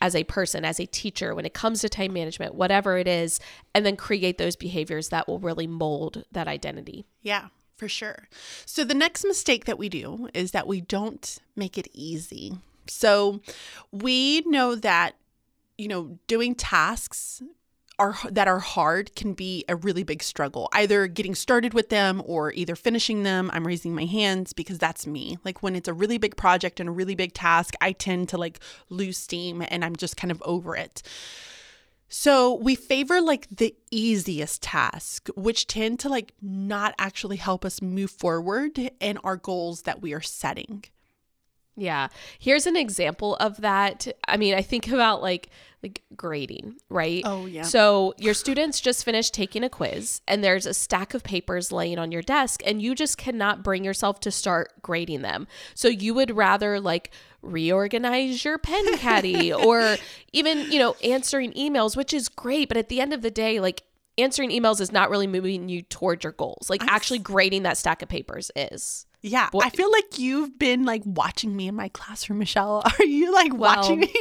as 0.01 0.13
a 0.13 0.25
person, 0.25 0.65
as 0.65 0.79
a 0.79 0.85
teacher, 0.85 1.33
when 1.33 1.45
it 1.45 1.53
comes 1.53 1.79
to 1.81 1.89
time 1.89 2.11
management, 2.11 2.53
whatever 2.53 2.97
it 2.97 3.07
is, 3.07 3.39
and 3.73 3.85
then 3.85 3.95
create 3.95 4.37
those 4.37 4.57
behaviors 4.57 5.07
that 5.07 5.25
will 5.25 5.39
really 5.39 5.67
mold 5.67 6.25
that 6.33 6.49
identity. 6.49 7.05
Yeah, 7.21 7.47
for 7.77 7.87
sure. 7.87 8.27
So 8.65 8.83
the 8.83 8.93
next 8.93 9.23
mistake 9.23 9.65
that 9.65 9.79
we 9.79 9.87
do 9.87 10.29
is 10.33 10.51
that 10.51 10.67
we 10.67 10.81
don't 10.81 11.39
make 11.55 11.77
it 11.77 11.87
easy. 11.93 12.57
So 12.87 13.41
we 13.91 14.41
know 14.41 14.75
that, 14.75 15.15
you 15.77 15.87
know, 15.87 16.19
doing 16.27 16.55
tasks 16.55 17.41
are 17.99 18.15
that 18.29 18.47
are 18.47 18.59
hard 18.59 19.15
can 19.15 19.33
be 19.33 19.63
a 19.67 19.75
really 19.75 20.03
big 20.03 20.21
struggle. 20.21 20.69
Either 20.73 21.07
getting 21.07 21.35
started 21.35 21.73
with 21.73 21.89
them 21.89 22.21
or 22.25 22.51
either 22.53 22.75
finishing 22.75 23.23
them. 23.23 23.49
I'm 23.53 23.65
raising 23.65 23.95
my 23.95 24.05
hands 24.05 24.53
because 24.53 24.77
that's 24.77 25.07
me. 25.07 25.37
Like 25.43 25.63
when 25.63 25.75
it's 25.75 25.87
a 25.87 25.93
really 25.93 26.17
big 26.17 26.35
project 26.35 26.79
and 26.79 26.89
a 26.89 26.91
really 26.91 27.15
big 27.15 27.33
task, 27.33 27.75
I 27.81 27.91
tend 27.91 28.29
to 28.29 28.37
like 28.37 28.59
lose 28.89 29.17
steam 29.17 29.63
and 29.67 29.85
I'm 29.85 29.95
just 29.95 30.17
kind 30.17 30.31
of 30.31 30.41
over 30.45 30.75
it. 30.75 31.01
So 32.07 32.53
we 32.55 32.75
favor 32.75 33.19
like 33.19 33.47
the 33.49 33.75
easiest 33.91 34.61
task, 34.61 35.27
which 35.35 35.67
tend 35.67 35.99
to 36.01 36.09
like 36.09 36.33
not 36.41 36.93
actually 36.99 37.37
help 37.37 37.65
us 37.65 37.81
move 37.81 38.11
forward 38.11 38.91
in 38.99 39.17
our 39.17 39.37
goals 39.37 39.83
that 39.83 40.01
we 40.01 40.13
are 40.13 40.21
setting. 40.21 40.85
Yeah. 41.75 42.07
Here's 42.39 42.67
an 42.67 42.75
example 42.75 43.35
of 43.37 43.61
that. 43.61 44.07
I 44.27 44.37
mean, 44.37 44.53
I 44.53 44.61
think 44.61 44.87
about 44.87 45.21
like 45.21 45.49
like 45.83 46.01
grading, 46.15 46.77
right? 46.89 47.21
Oh, 47.25 47.45
yeah. 47.45 47.61
So 47.61 48.15
your 48.17 48.33
students 48.33 48.81
just 48.81 49.05
finished 49.05 49.35
taking 49.35 49.63
a 49.63 49.69
quiz 49.69 50.19
and 50.27 50.43
there's 50.43 50.65
a 50.65 50.73
stack 50.73 51.13
of 51.13 51.23
papers 51.23 51.71
laying 51.71 51.99
on 51.99 52.11
your 52.11 52.23
desk 52.23 52.61
and 52.65 52.81
you 52.81 52.95
just 52.95 53.19
cannot 53.19 53.63
bring 53.63 53.83
yourself 53.83 54.19
to 54.21 54.31
start 54.31 54.73
grading 54.81 55.21
them. 55.21 55.47
So 55.75 55.87
you 55.87 56.15
would 56.15 56.35
rather 56.35 56.79
like 56.79 57.11
reorganize 57.43 58.43
your 58.43 58.57
pen 58.57 58.97
caddy 58.97 59.53
or 59.53 59.97
even, 60.33 60.71
you 60.71 60.79
know, 60.79 60.95
answering 61.03 61.53
emails, 61.53 61.95
which 61.95 62.13
is 62.13 62.29
great, 62.29 62.67
but 62.67 62.77
at 62.77 62.89
the 62.89 62.99
end 62.99 63.13
of 63.13 63.21
the 63.21 63.29
day, 63.29 63.59
like 63.59 63.83
answering 64.17 64.49
emails 64.49 64.81
is 64.81 64.91
not 64.91 65.11
really 65.11 65.27
moving 65.27 65.69
you 65.69 65.83
towards 65.83 66.23
your 66.23 66.33
goals. 66.33 66.67
Like 66.67 66.83
actually 66.87 67.19
grading 67.19 67.61
that 67.63 67.77
stack 67.77 68.01
of 68.01 68.09
papers 68.09 68.49
is. 68.55 69.05
Yeah, 69.25 69.49
I 69.59 69.71
feel 69.71 69.91
like 69.91 70.19
you've 70.19 70.59
been 70.59 70.85
like 70.85 71.01
watching 71.03 71.55
me 71.55 71.67
in 71.67 71.75
my 71.75 71.89
classroom, 71.89 72.37
Michelle. 72.39 72.83
Are 72.99 73.05
you 73.05 73.33
like 73.33 73.53
well, 73.53 73.75
watching 73.75 74.01
me? 74.01 74.13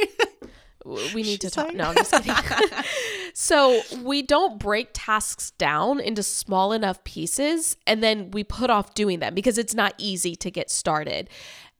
we 1.13 1.21
need 1.21 1.41
to 1.41 1.51
talk. 1.51 1.67
Like... 1.67 1.75
No, 1.75 1.89
I'm 1.89 1.95
just 1.95 2.11
kidding. 2.11 2.83
so 3.33 3.81
we 4.01 4.23
don't 4.23 4.57
break 4.57 4.89
tasks 4.93 5.51
down 5.51 5.99
into 5.99 6.23
small 6.23 6.71
enough 6.73 7.03
pieces 7.03 7.77
and 7.85 8.01
then 8.01 8.31
we 8.31 8.43
put 8.43 8.71
off 8.71 8.95
doing 8.95 9.19
them 9.19 9.35
because 9.35 9.59
it's 9.59 9.75
not 9.75 9.93
easy 9.99 10.35
to 10.37 10.49
get 10.49 10.71
started. 10.71 11.29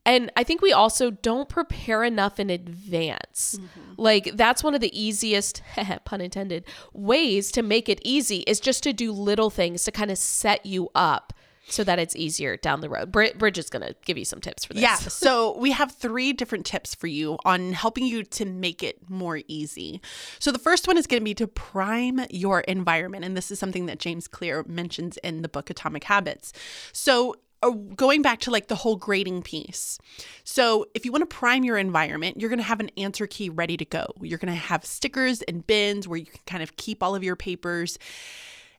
And 0.05 0.32
I 0.38 0.44
think 0.44 0.62
we 0.62 0.72
also 0.72 1.10
don't 1.10 1.50
prepare 1.50 2.03
enough 2.03 2.39
in 2.39 2.51
advance. 2.51 3.58
Mm-hmm. 3.60 3.94
Like, 3.98 4.38
that's 4.38 4.63
one 4.63 4.75
of 4.75 4.82
the 4.82 5.00
easiest, 5.00 5.63
pun 6.05 6.22
intended, 6.22 6.65
ways 6.94 7.51
to 7.53 7.63
make 7.63 7.89
it 7.89 8.01
easy 8.03 8.41
is 8.41 8.60
just 8.60 8.84
to 8.84 8.94
do 8.94 9.12
little 9.12 9.50
things 9.50 9.84
to 9.86 9.91
kind 9.91 10.12
of 10.12 10.20
set 10.20 10.63
you 10.63 10.89
up 10.94 11.34
so 11.67 11.84
that 11.84 12.00
it's 12.00 12.15
easier 12.15 12.57
down 12.57 12.81
the 12.81 12.89
road. 12.89 13.12
Brid- 13.12 13.38
Bridge 13.38 13.57
is 13.57 13.69
going 13.69 13.86
to 13.86 13.95
give 14.05 14.17
you 14.17 14.25
some 14.25 14.41
tips 14.41 14.65
for 14.65 14.74
this. 14.74 14.81
Yeah. 14.81 14.98
So 15.25 15.57
we 15.57 15.72
have 15.72 15.91
three 15.91 16.34
different 16.34 16.65
tips 16.65 16.93
for 16.93 17.07
you 17.07 17.39
on 17.45 17.74
helping 17.74 18.05
you 18.05 18.24
to 18.24 18.45
make 18.45 18.84
it 18.84 19.10
more 19.10 19.41
easy. 19.48 20.01
So 20.39 20.51
the 20.51 20.60
first 20.60 20.88
one 20.88 20.98
is 20.98 21.07
going 21.07 21.19
to 21.19 21.24
be 21.24 21.34
to 21.36 21.48
prime 21.48 22.22
your 22.29 22.60
environment. 22.62 23.25
And 23.25 23.36
this 23.36 23.50
is 23.50 23.57
something 23.57 23.88
that 23.88 23.98
James 23.98 24.27
Clear 24.27 24.63
mentions 24.67 25.17
in 25.17 25.41
the 25.41 25.50
book 25.50 25.69
Atomic 25.69 26.03
Habits. 26.03 26.53
So 26.91 27.36
uh, 27.63 27.72
going 27.72 28.22
back 28.22 28.39
to 28.41 28.51
like 28.51 28.67
the 28.67 28.75
whole 28.75 28.95
grading 28.95 29.41
piece. 29.41 29.98
So, 30.43 30.86
if 30.93 31.05
you 31.05 31.12
want 31.12 31.22
to 31.22 31.36
prime 31.36 31.63
your 31.63 31.77
environment, 31.77 32.39
you're 32.39 32.50
going 32.50 32.60
to 32.60 32.63
have 32.63 32.79
an 32.79 32.91
answer 32.98 33.27
key 33.27 33.50
ready 33.50 33.77
to 33.77 33.86
go. 33.86 34.07
You're 34.22 34.39
going 34.39 34.53
to 34.53 34.60
have 34.60 34.86
stickers 34.86 35.41
and 35.43 35.65
bins 35.65 36.07
where 36.07 36.19
you 36.19 36.25
can 36.25 36.41
kind 36.45 36.62
of 36.62 36.75
keep 36.75 37.01
all 37.01 37.15
of 37.15 37.24
your 37.24 37.36
papers. 37.36 37.98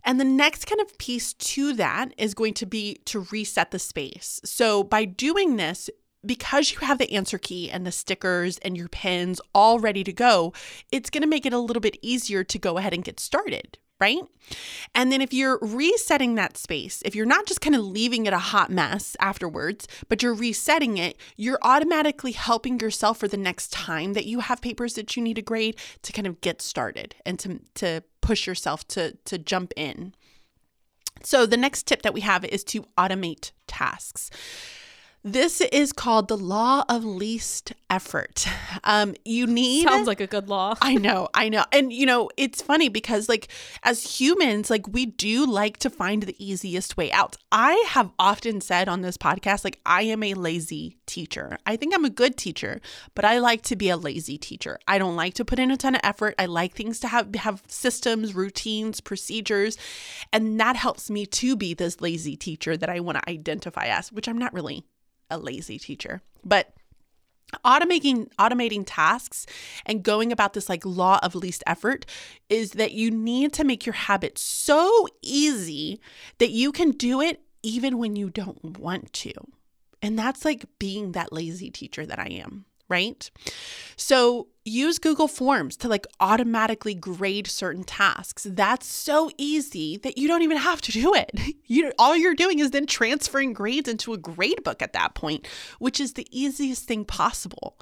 And 0.07 0.21
the 0.21 0.25
next 0.25 0.67
kind 0.67 0.81
of 0.81 0.97
piece 0.99 1.33
to 1.33 1.73
that 1.75 2.15
is 2.17 2.33
going 2.33 2.55
to 2.55 2.67
be 2.67 3.01
to 3.07 3.27
reset 3.33 3.73
the 3.73 3.81
space. 3.81 4.41
So 4.45 4.85
by 4.85 5.05
doing 5.05 5.57
this, 5.57 5.91
because 6.25 6.73
you 6.73 6.79
have 6.79 6.99
the 6.99 7.13
answer 7.13 7.39
key 7.39 7.71
and 7.71 7.85
the 7.85 7.93
stickers 7.93 8.59
and 8.59 8.77
your 8.77 8.89
pins 8.89 9.41
all 9.53 9.81
ready 9.81 10.05
to 10.05 10.13
go, 10.13 10.53
it's 10.93 11.11
going 11.11 11.23
to 11.23 11.29
make 11.29 11.45
it 11.45 11.53
a 11.53 11.59
little 11.59 11.81
bit 11.81 11.99
easier 12.03 12.45
to 12.45 12.59
go 12.59 12.79
ahead 12.79 12.95
and 12.95 13.05
get 13.05 13.19
started, 13.19 13.79
right? 13.99 14.21
And 14.95 15.11
then 15.11 15.21
if 15.23 15.33
you're 15.33 15.59
resetting 15.63 16.35
that 16.35 16.57
space, 16.57 17.03
if 17.05 17.15
you're 17.15 17.27
not 17.27 17.47
just 17.47 17.61
kind 17.61 17.75
of 17.75 17.83
leaving 17.83 18.27
it 18.27 18.33
a 18.33 18.39
hot 18.39 18.71
mess 18.71 19.17
afterwards, 19.21 19.89
but 20.09 20.23
you're 20.23 20.35
resetting 20.35 20.99
it, 20.99 21.17
you're 21.37 21.59
automatically 21.63 22.33
helping 22.33 22.79
yourself 22.79 23.19
for 23.19 23.29
the 23.29 23.37
next 23.37 23.73
time 23.73 24.13
that 24.13 24.27
you 24.27 24.41
have 24.41 24.61
papers 24.61 24.95
that 24.95 25.17
you 25.17 25.23
need 25.23 25.37
to 25.37 25.43
grade 25.43 25.77
to 26.03 26.13
kind 26.13 26.27
of 26.27 26.41
get 26.41 26.61
started 26.61 27.15
and 27.25 27.39
to 27.39 27.61
to 27.75 28.03
push 28.21 28.47
yourself 28.47 28.87
to 28.89 29.13
to 29.25 29.39
jump 29.39 29.73
in. 29.77 30.15
So 31.23 31.47
the 31.47 31.57
next 31.57 31.87
tip 31.87 32.03
that 32.03 32.15
we 32.15 32.21
have 32.21 32.45
is 32.45 32.63
to 32.65 32.85
automate 32.99 33.53
tasks. 33.67 34.31
This 35.29 35.61
is 35.61 35.93
called 35.93 36.29
the 36.29 36.37
law 36.37 36.85
of 36.89 37.05
least 37.05 37.73
effort. 37.91 38.47
Um, 38.85 39.17
you 39.25 39.49
need 39.49 39.83
sounds 39.83 40.07
like 40.07 40.21
a 40.21 40.29
good 40.29 40.49
law. 40.49 40.75
I 40.81 40.95
know, 40.95 41.29
I 41.35 41.49
know, 41.49 41.65
and 41.73 41.93
you 41.93 42.07
know 42.07 42.31
it's 42.37 42.63
funny 42.63 42.89
because 42.89 43.29
like 43.29 43.49
as 43.83 44.21
humans, 44.21 44.71
like 44.71 44.87
we 44.87 45.05
do 45.05 45.45
like 45.45 45.79
to 45.79 45.91
find 45.91 46.23
the 46.23 46.37
easiest 46.39 46.97
way 46.97 47.11
out. 47.11 47.37
I 47.51 47.73
have 47.89 48.13
often 48.21 48.61
said 48.61 48.89
on 48.89 49.01
this 49.01 49.17
podcast, 49.17 49.65
like 49.65 49.81
I 49.85 50.03
am 50.03 50.23
a 50.23 50.35
lazy 50.35 50.99
teacher. 51.07 51.59
I 51.67 51.75
think 51.77 51.93
I'm 51.93 52.05
a 52.05 52.11
good 52.11 52.37
teacher, 52.37 52.81
but 53.17 53.25
I 53.25 53.41
like 53.41 53.63
to 53.63 53.75
be 53.75 53.89
a 53.89 53.97
lazy 53.97 54.39
teacher. 54.39 54.79
I 54.87 54.99
don't 54.99 55.17
like 55.17 55.35
to 55.35 55.45
put 55.45 55.59
in 55.59 55.73
a 55.73 55.77
ton 55.77 55.97
of 55.97 56.03
effort. 56.05 56.37
I 56.39 56.47
like 56.47 56.75
things 56.75 57.01
to 57.01 57.09
have 57.09 57.35
have 57.35 57.65
systems, 57.67 58.37
routines, 58.37 59.01
procedures, 59.01 59.77
and 60.33 60.61
that 60.61 60.77
helps 60.77 61.11
me 61.11 61.27
to 61.27 61.57
be 61.57 61.75
this 61.75 62.01
lazy 62.01 62.37
teacher 62.37 62.77
that 62.77 62.89
I 62.89 63.01
want 63.01 63.19
to 63.19 63.29
identify 63.29 63.87
as, 63.87 64.13
which 64.13 64.29
I'm 64.29 64.39
not 64.39 64.55
really 64.55 64.85
a 65.31 65.39
lazy 65.39 65.79
teacher. 65.79 66.23
But 66.45 66.73
automating 67.65 68.29
automating 68.39 68.83
tasks 68.85 69.47
and 69.85 70.03
going 70.03 70.33
about 70.33 70.53
this 70.53 70.69
like 70.69 70.85
law 70.85 71.19
of 71.23 71.35
least 71.35 71.63
effort 71.67 72.05
is 72.49 72.73
that 72.73 72.93
you 72.93 73.11
need 73.11 73.53
to 73.53 73.65
make 73.65 73.87
your 73.87 73.93
habit 73.93 74.37
so 74.37 75.07
easy 75.23 76.01
that 76.39 76.51
you 76.51 76.73
can 76.73 76.91
do 76.91 77.21
it 77.21 77.41
even 77.63 77.99
when 77.99 78.17
you 78.17 78.31
don't 78.31 78.79
want 78.79 79.13
to. 79.13 79.33
And 80.03 80.19
that's 80.19 80.45
like 80.45 80.67
being 80.79 81.13
that 81.13 81.33
lazy 81.33 81.71
teacher 81.71 82.05
that 82.07 82.19
I 82.19 82.27
am 82.27 82.65
right? 82.89 83.31
So 83.97 84.49
use 84.65 84.99
Google 84.99 85.29
Forms 85.29 85.77
to 85.79 85.89
like 85.89 86.07
automatically 86.21 86.95
grade 86.95 87.47
certain 87.47 87.85
tasks. 87.85 88.47
That's 88.49 88.87
so 88.87 89.31
easy 89.39 89.97
that 89.99 90.19
you 90.19 90.29
don't 90.29 90.43
even 90.43 90.59
have 90.59 90.81
to 90.83 90.93
do 90.93 91.15
it. 91.15 91.31
You 91.69 91.93
all 91.99 92.17
you're 92.17 92.37
doing 92.37 92.61
is 92.61 92.71
then 92.71 92.87
transferring 92.87 93.53
grades 93.53 93.89
into 93.89 94.13
a 94.13 94.19
grade 94.19 94.63
book 94.63 94.83
at 94.83 94.93
that 94.93 95.15
point, 95.15 95.49
which 95.81 95.99
is 95.99 96.13
the 96.13 96.29
easiest 96.31 96.85
thing 96.85 97.05
possible. 97.05 97.77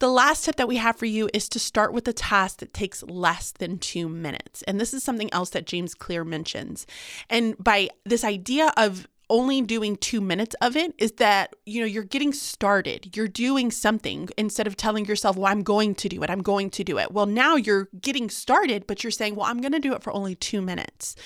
The 0.00 0.08
last 0.08 0.44
tip 0.44 0.56
that 0.56 0.66
we 0.66 0.78
have 0.78 0.96
for 0.96 1.06
you 1.06 1.30
is 1.32 1.48
to 1.50 1.60
start 1.60 1.92
with 1.92 2.08
a 2.08 2.12
task 2.12 2.58
that 2.58 2.74
takes 2.74 3.04
less 3.04 3.52
than 3.52 3.78
two 3.78 4.08
minutes. 4.08 4.62
And 4.62 4.80
this 4.80 4.92
is 4.92 5.04
something 5.04 5.32
else 5.32 5.50
that 5.50 5.64
James 5.64 5.94
Clear 5.94 6.24
mentions. 6.24 6.88
And 7.30 7.56
by 7.56 7.88
this 8.04 8.24
idea 8.24 8.72
of 8.76 9.06
only 9.32 9.62
doing 9.62 9.96
two 9.96 10.20
minutes 10.20 10.54
of 10.60 10.76
it 10.76 10.94
is 10.98 11.12
that, 11.12 11.56
you 11.64 11.80
know, 11.80 11.86
you're 11.86 12.04
getting 12.04 12.34
started. 12.34 13.16
You're 13.16 13.26
doing 13.26 13.70
something 13.70 14.28
instead 14.36 14.66
of 14.66 14.76
telling 14.76 15.06
yourself, 15.06 15.36
well, 15.36 15.50
I'm 15.50 15.62
going 15.62 15.94
to 15.96 16.08
do 16.10 16.22
it. 16.22 16.28
I'm 16.28 16.42
going 16.42 16.68
to 16.68 16.84
do 16.84 16.98
it. 16.98 17.12
Well, 17.12 17.24
now 17.24 17.56
you're 17.56 17.88
getting 17.98 18.28
started, 18.28 18.86
but 18.86 19.02
you're 19.02 19.10
saying, 19.10 19.34
well, 19.34 19.46
I'm 19.46 19.62
going 19.62 19.72
to 19.72 19.80
do 19.80 19.94
it 19.94 20.02
for 20.02 20.12
only 20.12 20.34
two 20.34 20.60
minutes. 20.60 21.16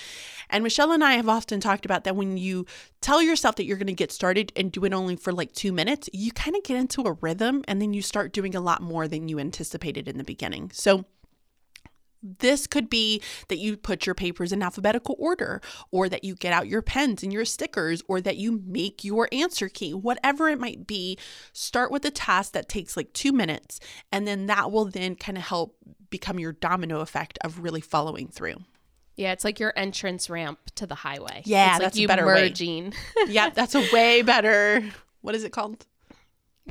And 0.49 0.63
Michelle 0.63 0.93
and 0.93 1.03
I 1.03 1.15
have 1.15 1.27
often 1.27 1.59
talked 1.59 1.83
about 1.83 2.05
that 2.05 2.15
when 2.15 2.37
you 2.37 2.65
tell 3.01 3.21
yourself 3.21 3.57
that 3.57 3.65
you're 3.65 3.75
going 3.75 3.87
to 3.87 3.93
get 3.93 4.13
started 4.13 4.53
and 4.55 4.71
do 4.71 4.85
it 4.85 4.93
only 4.93 5.17
for 5.17 5.33
like 5.33 5.51
two 5.51 5.73
minutes, 5.73 6.09
you 6.13 6.31
kind 6.31 6.55
of 6.55 6.63
get 6.63 6.77
into 6.77 7.01
a 7.01 7.11
rhythm 7.11 7.65
and 7.67 7.81
then 7.81 7.93
you 7.93 8.01
start 8.01 8.31
doing 8.31 8.55
a 8.55 8.61
lot 8.61 8.81
more 8.81 9.09
than 9.09 9.27
you 9.27 9.37
anticipated 9.37 10.07
in 10.07 10.17
the 10.17 10.23
beginning. 10.23 10.71
So, 10.73 11.03
this 12.21 12.67
could 12.67 12.89
be 12.89 13.21
that 13.47 13.57
you 13.59 13.77
put 13.77 14.05
your 14.05 14.15
papers 14.15 14.51
in 14.51 14.61
alphabetical 14.63 15.15
order, 15.19 15.61
or 15.91 16.09
that 16.09 16.23
you 16.23 16.35
get 16.35 16.53
out 16.53 16.67
your 16.67 16.81
pens 16.81 17.23
and 17.23 17.31
your 17.31 17.45
stickers, 17.45 18.01
or 18.07 18.21
that 18.21 18.37
you 18.37 18.63
make 18.65 19.03
your 19.03 19.29
answer 19.31 19.69
key, 19.69 19.93
whatever 19.93 20.49
it 20.49 20.59
might 20.59 20.87
be. 20.87 21.17
Start 21.53 21.91
with 21.91 22.03
a 22.05 22.11
task 22.11 22.53
that 22.53 22.69
takes 22.69 22.97
like 22.97 23.13
two 23.13 23.31
minutes, 23.31 23.79
and 24.11 24.27
then 24.27 24.47
that 24.47 24.71
will 24.71 24.85
then 24.85 25.15
kind 25.15 25.37
of 25.37 25.43
help 25.45 25.75
become 26.09 26.39
your 26.39 26.53
domino 26.53 27.01
effect 27.01 27.37
of 27.43 27.59
really 27.59 27.81
following 27.81 28.27
through. 28.27 28.55
Yeah, 29.15 29.31
it's 29.31 29.43
like 29.43 29.59
your 29.59 29.73
entrance 29.75 30.29
ramp 30.29 30.59
to 30.75 30.85
the 30.85 30.93
highway. 30.95 31.41
Yeah, 31.45 31.71
it's 31.71 31.79
that's 31.79 31.95
like 31.95 32.01
you 32.01 32.07
better 32.07 32.25
merging. 32.25 32.93
yeah, 33.27 33.49
that's 33.49 33.73
a 33.73 33.83
way 33.91 34.21
better. 34.21 34.83
What 35.21 35.33
is 35.33 35.43
it 35.43 35.51
called? 35.51 35.85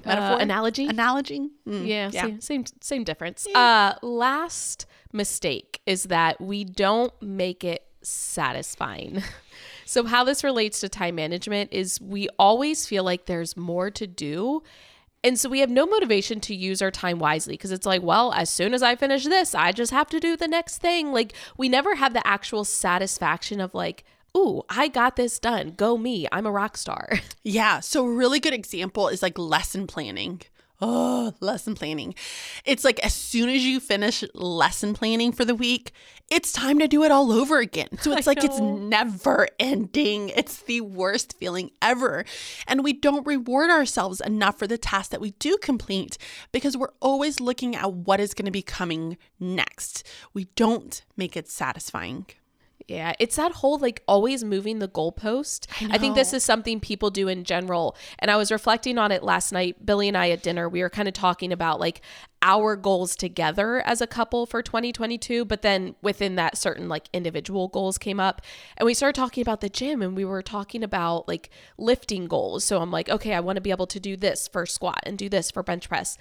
Metaphor? 0.05 0.41
analogy. 0.41 0.87
Analogy? 0.87 1.51
Mm, 1.67 1.87
Yeah, 1.87 2.11
Same, 2.11 2.41
same 2.41 2.65
same 2.81 3.05
difference. 3.05 3.47
Uh 3.55 3.95
last 4.03 4.87
mistake 5.17 5.81
is 5.87 6.05
that 6.05 6.41
we 6.41 6.65
don't 6.65 7.13
make 7.21 7.65
it 7.65 7.87
satisfying. 8.03 9.23
so 9.85 10.05
how 10.05 10.25
this 10.25 10.45
relates 10.45 10.81
to 10.81 10.89
time 10.89 11.17
management 11.17 11.73
is 11.73 12.01
we 12.01 12.29
always 12.39 12.87
feel 12.87 13.05
like 13.05 13.27
there's 13.27 13.57
more 13.57 13.91
to 13.91 14.07
do. 14.07 14.63
And 15.25 15.39
so 15.39 15.49
we 15.49 15.61
have 15.61 15.71
no 15.71 15.87
motivation 15.87 16.41
to 16.43 16.55
use 16.55 16.81
our 16.81 16.91
time 16.93 17.19
wisely 17.19 17.55
because 17.55 17.73
it's 17.73 17.87
like, 17.87 18.03
well, 18.03 18.33
as 18.33 18.49
soon 18.49 18.75
as 18.75 18.83
I 18.83 18.95
finish 18.95 19.25
this, 19.25 19.55
I 19.55 19.73
just 19.73 19.91
have 19.91 20.09
to 20.11 20.21
do 20.21 20.37
the 20.37 20.47
next 20.47 20.79
thing. 20.79 21.13
Like 21.13 21.33
we 21.57 21.69
never 21.69 21.97
have 21.97 22.13
the 22.13 22.25
actual 22.27 22.65
satisfaction 22.65 23.61
of 23.61 23.75
like, 23.75 24.05
ooh, 24.37 24.63
I 24.69 24.89
got 24.89 25.17
this 25.17 25.39
done. 25.39 25.73
Go 25.77 25.97
me. 25.97 26.29
I'm 26.31 26.47
a 26.47 26.53
rock 26.53 26.77
star. 26.77 27.09
Yeah. 27.43 27.79
So, 27.79 28.05
a 28.05 28.11
really 28.11 28.41
good 28.41 28.53
example 28.53 29.07
is 29.07 29.23
like 29.23 29.39
lesson 29.39 29.87
planning. 29.87 30.43
Oh, 30.81 31.33
lesson 31.41 31.75
planning. 31.75 32.15
It's 32.65 32.85
like 32.85 32.99
as 33.01 33.15
soon 33.15 33.49
as 33.49 33.65
you 33.65 33.81
finish 33.81 34.23
lesson 34.35 34.93
planning 34.93 35.33
for 35.33 35.45
the 35.45 35.55
week, 35.55 35.93
it's 36.31 36.53
time 36.53 36.79
to 36.81 36.89
do 36.89 37.03
it 37.03 37.11
all 37.11 37.33
over 37.33 37.59
again. 37.59 37.89
So 38.01 38.13
it's 38.17 38.27
I 38.27 38.33
like 38.33 38.45
it's 38.45 38.61
never 38.61 39.49
ending. 39.59 40.29
It's 40.31 40.61
the 40.63 40.83
worst 40.83 41.39
feeling 41.39 41.71
ever. 41.81 42.25
And 42.67 42.85
we 42.85 42.93
don't 42.93 43.27
reward 43.27 43.71
ourselves 43.71 44.21
enough 44.21 44.59
for 44.59 44.67
the 44.67 44.77
tasks 44.79 45.09
that 45.09 45.21
we 45.21 45.31
do 45.33 45.57
complete 45.59 46.19
because 46.53 46.77
we're 46.77 46.93
always 47.01 47.41
looking 47.41 47.75
at 47.75 47.93
what 47.93 48.21
is 48.21 48.35
going 48.35 48.47
to 48.47 48.51
be 48.51 48.63
coming 48.63 49.17
next. 49.41 50.07
We 50.35 50.45
don't 50.57 51.03
make 51.17 51.37
it 51.37 51.49
satisfying. 51.49 52.27
Yeah, 52.89 53.15
it's 53.19 53.35
that 53.35 53.51
whole 53.51 53.79
like 53.79 54.05
always 54.07 54.45
moving 54.45 54.79
the 54.79 54.87
goalpost. 54.87 55.67
I, 55.91 55.99
think 55.99 56.15
this 56.15 56.33
is 56.33 56.45
something 56.45 56.79
people 56.79 57.11
do 57.11 57.27
in 57.27 57.43
general. 57.43 57.97
And 58.21 58.31
I 58.31 58.37
was 58.37 58.53
reflecting 58.53 58.97
on 58.97 59.11
it 59.11 59.25
last 59.25 59.51
night. 59.51 59.85
Billy 59.85 60.07
and 60.07 60.17
I 60.17 60.31
at 60.31 60.45
dinner, 60.45 60.69
we 60.69 60.83
were 60.83 60.91
kind 60.91 61.09
of 61.09 61.15
talking 61.15 61.53
about 61.53 61.81
like 61.81 62.01
our 62.43 62.77
goals 62.77 63.17
together 63.17 63.81
as 63.85 64.01
a 64.01 64.07
couple 64.07 64.47
for 64.47 64.63
2022, 64.63 65.45
but 65.45 65.63
then 65.63 65.97
within 66.01 66.37
that 66.37 66.57
certain 66.57 66.89
like 66.89 67.09
individual 67.13 67.67
goals 67.67 67.99
came 67.99 68.21
up. 68.21 68.41
And 68.77 68.87
we 68.87 68.95
started 68.95 69.19
talking 69.19 69.43
about 69.43 69.63
the 69.63 69.69
gym 69.69 70.01
and 70.01 70.15
we 70.15 70.25
were 70.25 70.43
talking 70.43 70.85
about 70.85 71.27
like 71.27 71.51
lifting 71.77 72.29
goals. 72.29 72.63
So 72.63 72.81
I'm 72.81 72.93
like, 72.93 73.09
okay, 73.09 73.35
I 73.35 73.41
want 73.41 73.57
to 73.57 73.63
be 73.63 73.73
able 73.73 73.89
to 73.89 73.99
do 73.99 74.17
this 74.17 74.47
for 74.47 74.65
squat 74.65 75.01
and 75.03 75.19
do 75.19 75.29
this 75.29 75.51
for 75.51 75.65
bench 75.65 75.89
press. 75.89 76.17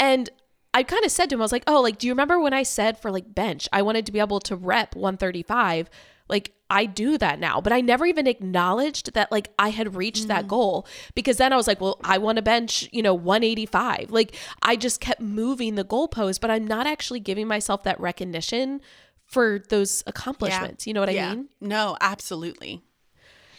And 0.00 0.28
I 0.72 0.82
kind 0.82 1.04
of 1.04 1.10
said 1.10 1.28
to 1.30 1.34
him, 1.34 1.40
I 1.40 1.44
was 1.44 1.52
like, 1.52 1.64
oh, 1.66 1.80
like, 1.80 1.98
do 1.98 2.06
you 2.06 2.12
remember 2.12 2.38
when 2.38 2.54
I 2.54 2.62
said 2.62 2.98
for 2.98 3.10
like 3.10 3.34
bench, 3.34 3.68
I 3.72 3.82
wanted 3.82 4.06
to 4.06 4.12
be 4.12 4.20
able 4.20 4.40
to 4.40 4.56
rep 4.56 4.94
135? 4.94 5.90
Like, 6.28 6.52
I 6.70 6.86
do 6.86 7.18
that 7.18 7.40
now, 7.40 7.60
but 7.60 7.72
I 7.72 7.80
never 7.80 8.06
even 8.06 8.28
acknowledged 8.28 9.14
that 9.14 9.32
like 9.32 9.52
I 9.58 9.70
had 9.70 9.96
reached 9.96 10.28
that 10.28 10.44
mm. 10.44 10.48
goal 10.48 10.86
because 11.16 11.38
then 11.38 11.52
I 11.52 11.56
was 11.56 11.66
like, 11.66 11.80
well, 11.80 11.98
I 12.04 12.18
want 12.18 12.36
to 12.36 12.42
bench, 12.42 12.88
you 12.92 13.02
know, 13.02 13.14
185. 13.14 14.12
Like, 14.12 14.36
I 14.62 14.76
just 14.76 15.00
kept 15.00 15.20
moving 15.20 15.74
the 15.74 15.84
goalpost, 15.84 16.40
but 16.40 16.50
I'm 16.50 16.66
not 16.66 16.86
actually 16.86 17.18
giving 17.18 17.48
myself 17.48 17.82
that 17.82 17.98
recognition 17.98 18.80
for 19.26 19.60
those 19.68 20.04
accomplishments. 20.06 20.86
You 20.86 20.94
know 20.94 21.00
what 21.00 21.10
I 21.10 21.34
mean? 21.34 21.48
No, 21.60 21.96
absolutely. 22.00 22.82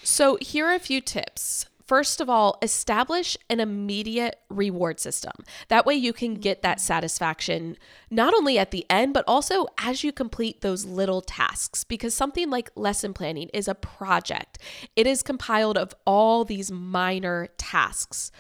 So, 0.04 0.38
here 0.42 0.66
are 0.68 0.74
a 0.74 0.80
few 0.80 1.02
tips. 1.02 1.66
First 1.92 2.22
of 2.22 2.30
all, 2.30 2.58
establish 2.62 3.36
an 3.50 3.60
immediate 3.60 4.40
reward 4.50 5.02
system. 5.02 5.34
That 5.68 5.86
way, 5.86 5.94
you 5.94 6.14
can 6.14 6.36
get 6.36 6.62
that 6.62 6.80
satisfaction 6.80 7.76
not 8.10 8.34
only 8.34 8.58
at 8.58 8.72
the 8.72 8.86
end, 8.90 9.14
but 9.14 9.26
also 9.28 9.68
as 9.78 10.02
you 10.02 10.14
complete 10.14 10.62
those 10.62 10.86
little 10.86 11.20
tasks. 11.20 11.84
Because 11.84 12.14
something 12.14 12.50
like 12.50 12.72
lesson 12.78 13.14
planning 13.14 13.50
is 13.54 13.68
a 13.68 13.76
project, 13.76 14.58
it 14.96 15.06
is 15.06 15.22
compiled 15.22 15.78
of 15.78 15.94
all 16.06 16.46
these 16.46 16.72
minor 16.72 17.50
tasks. 17.58 18.32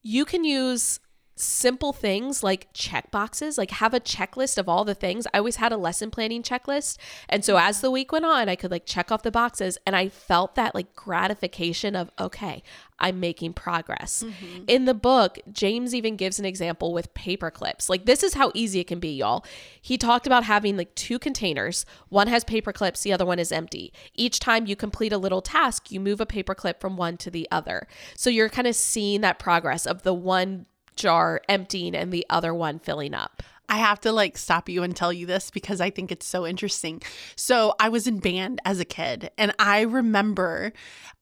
You 0.00 0.24
can 0.24 0.44
use 0.44 1.00
simple 1.40 1.92
things 1.92 2.42
like 2.42 2.68
check 2.72 3.10
boxes, 3.10 3.58
like 3.58 3.70
have 3.72 3.94
a 3.94 4.00
checklist 4.00 4.58
of 4.58 4.68
all 4.68 4.84
the 4.84 4.94
things. 4.94 5.26
I 5.32 5.38
always 5.38 5.56
had 5.56 5.72
a 5.72 5.76
lesson 5.76 6.10
planning 6.10 6.42
checklist. 6.42 6.98
And 7.28 7.44
so 7.44 7.56
as 7.56 7.80
the 7.80 7.90
week 7.90 8.12
went 8.12 8.24
on, 8.24 8.48
I 8.48 8.56
could 8.56 8.70
like 8.70 8.86
check 8.86 9.10
off 9.10 9.22
the 9.22 9.30
boxes 9.30 9.78
and 9.86 9.96
I 9.96 10.08
felt 10.08 10.54
that 10.54 10.74
like 10.74 10.94
gratification 10.94 11.96
of, 11.96 12.10
okay, 12.18 12.62
I'm 13.00 13.18
making 13.18 13.54
progress. 13.54 14.22
Mm-hmm. 14.22 14.64
In 14.68 14.84
the 14.84 14.94
book, 14.94 15.38
James 15.50 15.94
even 15.94 16.16
gives 16.16 16.38
an 16.38 16.44
example 16.44 16.92
with 16.92 17.12
paper 17.14 17.50
clips. 17.50 17.88
Like 17.88 18.04
this 18.04 18.22
is 18.22 18.34
how 18.34 18.52
easy 18.54 18.80
it 18.80 18.86
can 18.86 19.00
be, 19.00 19.16
y'all. 19.16 19.44
He 19.80 19.96
talked 19.96 20.26
about 20.26 20.44
having 20.44 20.76
like 20.76 20.94
two 20.94 21.18
containers. 21.18 21.86
One 22.10 22.28
has 22.28 22.44
paper 22.44 22.72
clips, 22.72 23.02
the 23.02 23.12
other 23.12 23.24
one 23.24 23.38
is 23.38 23.50
empty. 23.52 23.92
Each 24.14 24.38
time 24.38 24.66
you 24.66 24.76
complete 24.76 25.12
a 25.12 25.18
little 25.18 25.42
task, 25.42 25.90
you 25.90 25.98
move 25.98 26.20
a 26.20 26.26
paper 26.26 26.54
clip 26.54 26.80
from 26.80 26.96
one 26.96 27.16
to 27.18 27.30
the 27.30 27.48
other. 27.50 27.88
So 28.16 28.28
you're 28.28 28.50
kind 28.50 28.66
of 28.66 28.76
seeing 28.76 29.22
that 29.22 29.38
progress 29.38 29.86
of 29.86 30.02
the 30.02 30.14
one 30.14 30.66
jar 30.96 31.40
emptying 31.48 31.94
and 31.94 32.12
the 32.12 32.26
other 32.28 32.52
one 32.54 32.78
filling 32.78 33.14
up. 33.14 33.42
I 33.70 33.76
have 33.76 34.00
to 34.00 34.12
like 34.12 34.36
stop 34.36 34.68
you 34.68 34.82
and 34.82 34.94
tell 34.94 35.12
you 35.12 35.26
this 35.26 35.50
because 35.50 35.80
I 35.80 35.90
think 35.90 36.10
it's 36.10 36.26
so 36.26 36.44
interesting. 36.46 37.00
So, 37.36 37.74
I 37.78 37.88
was 37.88 38.06
in 38.06 38.18
band 38.18 38.60
as 38.64 38.80
a 38.80 38.84
kid 38.84 39.30
and 39.38 39.54
I 39.58 39.82
remember 39.82 40.72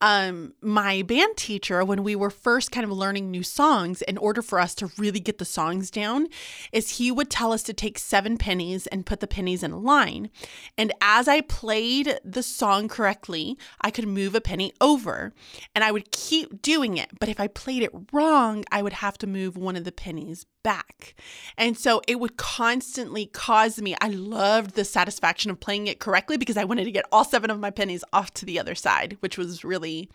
um 0.00 0.54
my 0.62 1.02
band 1.02 1.36
teacher 1.36 1.84
when 1.84 2.02
we 2.04 2.16
were 2.16 2.30
first 2.30 2.70
kind 2.70 2.84
of 2.84 2.90
learning 2.92 3.30
new 3.30 3.42
songs 3.42 4.00
in 4.02 4.16
order 4.16 4.40
for 4.40 4.60
us 4.60 4.74
to 4.76 4.90
really 4.96 5.20
get 5.20 5.38
the 5.38 5.44
songs 5.44 5.90
down 5.90 6.28
is 6.72 6.98
he 6.98 7.10
would 7.10 7.28
tell 7.28 7.52
us 7.52 7.62
to 7.64 7.72
take 7.72 7.98
7 7.98 8.38
pennies 8.38 8.86
and 8.86 9.04
put 9.04 9.20
the 9.20 9.26
pennies 9.26 9.62
in 9.62 9.72
a 9.72 9.78
line. 9.78 10.30
And 10.76 10.92
as 11.02 11.28
I 11.28 11.42
played 11.42 12.18
the 12.24 12.42
song 12.42 12.88
correctly, 12.88 13.58
I 13.80 13.90
could 13.90 14.08
move 14.08 14.34
a 14.34 14.40
penny 14.40 14.72
over 14.80 15.34
and 15.74 15.84
I 15.84 15.92
would 15.92 16.10
keep 16.12 16.62
doing 16.62 16.96
it. 16.96 17.10
But 17.18 17.28
if 17.28 17.40
I 17.40 17.48
played 17.48 17.82
it 17.82 17.92
wrong, 18.12 18.64
I 18.70 18.82
would 18.82 18.94
have 18.94 19.18
to 19.18 19.26
move 19.26 19.56
one 19.56 19.76
of 19.76 19.84
the 19.84 19.92
pennies 19.92 20.46
back. 20.68 21.14
And 21.56 21.78
so 21.78 22.02
it 22.06 22.20
would 22.20 22.36
constantly 22.36 23.24
cause 23.24 23.80
me, 23.80 23.96
I 24.02 24.08
loved 24.08 24.74
the 24.74 24.84
satisfaction 24.84 25.50
of 25.50 25.60
playing 25.60 25.86
it 25.86 25.98
correctly 25.98 26.36
because 26.36 26.58
I 26.58 26.64
wanted 26.64 26.84
to 26.84 26.90
get 26.90 27.06
all 27.10 27.24
seven 27.24 27.48
of 27.48 27.58
my 27.58 27.70
pennies 27.70 28.04
off 28.12 28.34
to 28.34 28.44
the 28.44 28.60
other 28.60 28.74
side, 28.74 29.16
which 29.20 29.38
was 29.38 29.64
really 29.64 30.10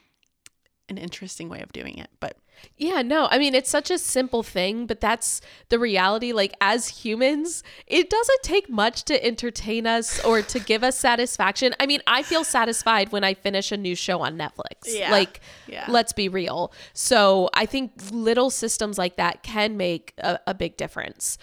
an 0.98 1.04
interesting 1.04 1.50
way 1.50 1.62
of 1.62 1.72
doing 1.74 1.98
it. 1.98 2.10
But 2.20 2.38
Yeah, 2.78 3.02
no, 3.02 3.28
I 3.30 3.38
mean, 3.40 3.56
it's 3.56 3.70
such 3.70 3.92
a 3.92 3.98
simple 3.98 4.44
thing, 4.44 4.86
but 4.86 5.02
that's 5.02 5.42
the 5.70 5.80
reality. 5.80 6.32
Like, 6.32 6.54
as 6.62 6.88
humans, 6.88 7.64
it 7.88 8.10
doesn't 8.10 8.44
take 8.44 8.70
much 8.70 9.04
to 9.06 9.26
entertain 9.26 9.86
us 9.88 10.24
or 10.24 10.42
to 10.42 10.60
give 10.60 10.84
us 10.84 10.98
satisfaction. 10.98 11.74
I 11.80 11.86
mean, 11.86 12.02
I 12.08 12.24
feel 12.24 12.44
satisfied 12.44 13.12
when 13.12 13.24
I 13.24 13.34
finish 13.34 13.72
a 13.72 13.78
new 13.78 13.96
show 13.96 14.22
on 14.22 14.38
Netflix. 14.38 14.86
Yeah, 14.86 15.12
Like, 15.12 15.42
yeah. 15.68 15.86
let's 15.90 16.14
be 16.14 16.30
real. 16.30 16.72
So, 16.94 17.50
I 17.54 17.66
think 17.66 17.92
little 18.12 18.50
systems 18.50 18.98
like 18.98 19.18
that 19.18 19.44
can 19.44 19.76
make 19.76 20.14
a, 20.20 20.40
a 20.48 20.54
big 20.54 20.78
difference. 20.78 21.38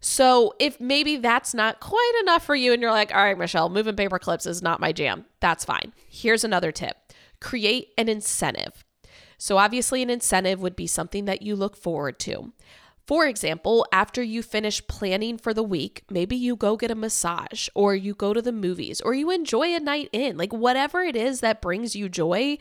So, 0.00 0.54
if 0.58 0.80
maybe 0.80 1.16
that's 1.16 1.54
not 1.54 1.80
quite 1.80 2.18
enough 2.22 2.44
for 2.44 2.54
you 2.54 2.72
and 2.72 2.80
you're 2.82 2.90
like, 2.90 3.14
all 3.14 3.22
right, 3.22 3.38
Michelle, 3.38 3.68
moving 3.68 3.96
paper 3.96 4.18
clips 4.18 4.46
is 4.46 4.62
not 4.62 4.80
my 4.80 4.92
jam, 4.92 5.26
that's 5.40 5.64
fine. 5.64 5.92
Here's 6.08 6.44
another 6.44 6.72
tip 6.72 6.96
create 7.40 7.88
an 7.98 8.08
incentive. 8.08 8.84
So, 9.38 9.58
obviously, 9.58 10.02
an 10.02 10.10
incentive 10.10 10.60
would 10.60 10.76
be 10.76 10.86
something 10.86 11.24
that 11.26 11.42
you 11.42 11.56
look 11.56 11.76
forward 11.76 12.18
to. 12.20 12.52
For 13.06 13.26
example, 13.26 13.86
after 13.92 14.20
you 14.20 14.42
finish 14.42 14.84
planning 14.88 15.38
for 15.38 15.54
the 15.54 15.62
week, 15.62 16.02
maybe 16.10 16.34
you 16.34 16.56
go 16.56 16.76
get 16.76 16.90
a 16.90 16.96
massage 16.96 17.68
or 17.72 17.94
you 17.94 18.14
go 18.14 18.32
to 18.32 18.42
the 18.42 18.50
movies 18.50 19.00
or 19.00 19.14
you 19.14 19.30
enjoy 19.30 19.74
a 19.74 19.80
night 19.80 20.08
in, 20.12 20.36
like 20.36 20.52
whatever 20.52 21.02
it 21.02 21.14
is 21.14 21.38
that 21.40 21.62
brings 21.62 21.94
you 21.94 22.08
joy. 22.08 22.58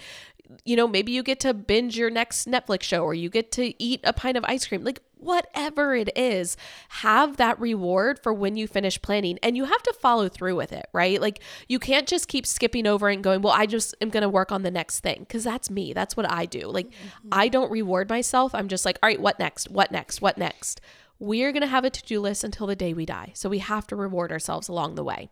You 0.63 0.75
know, 0.75 0.87
maybe 0.87 1.11
you 1.11 1.23
get 1.23 1.39
to 1.39 1.55
binge 1.55 1.97
your 1.97 2.11
next 2.11 2.47
Netflix 2.47 2.83
show 2.83 3.03
or 3.03 3.15
you 3.15 3.29
get 3.29 3.51
to 3.53 3.73
eat 3.83 4.01
a 4.03 4.13
pint 4.13 4.37
of 4.37 4.45
ice 4.47 4.67
cream. 4.67 4.83
Like 4.83 5.01
whatever 5.17 5.95
it 5.95 6.09
is, 6.15 6.57
have 6.89 7.37
that 7.37 7.59
reward 7.59 8.19
for 8.19 8.33
when 8.33 8.55
you 8.55 8.67
finish 8.67 9.01
planning 9.01 9.39
and 9.41 9.57
you 9.57 9.65
have 9.65 9.83
to 9.83 9.93
follow 9.93 10.29
through 10.29 10.55
with 10.55 10.71
it, 10.71 10.87
right? 10.93 11.19
Like 11.19 11.41
you 11.67 11.79
can't 11.79 12.07
just 12.07 12.27
keep 12.27 12.45
skipping 12.45 12.87
over 12.87 13.09
and 13.09 13.23
going, 13.23 13.41
well, 13.41 13.53
I 13.53 13.65
just 13.65 13.95
am 14.01 14.09
going 14.09 14.23
to 14.23 14.29
work 14.29 14.51
on 14.51 14.63
the 14.63 14.71
next 14.71 14.99
thing 14.99 15.19
because 15.19 15.43
that's 15.43 15.69
me. 15.69 15.93
That's 15.93 16.15
what 16.15 16.29
I 16.29 16.45
do. 16.45 16.67
Like 16.67 16.87
mm-hmm. 16.87 17.29
I 17.31 17.47
don't 17.47 17.71
reward 17.71 18.09
myself. 18.09 18.53
I'm 18.53 18.67
just 18.67 18.85
like, 18.85 18.99
all 19.01 19.07
right, 19.07 19.21
what 19.21 19.39
next? 19.39 19.69
What 19.69 19.91
next? 19.91 20.21
What 20.21 20.37
next? 20.37 20.81
We're 21.17 21.51
going 21.51 21.61
to 21.61 21.67
have 21.67 21.85
a 21.85 21.89
to 21.89 22.03
do 22.03 22.19
list 22.19 22.43
until 22.43 22.67
the 22.67 22.75
day 22.75 22.93
we 22.93 23.05
die. 23.05 23.31
So 23.33 23.49
we 23.49 23.59
have 23.59 23.87
to 23.87 23.95
reward 23.95 24.31
ourselves 24.31 24.67
along 24.67 24.95
the 24.95 25.03
way. 25.03 25.29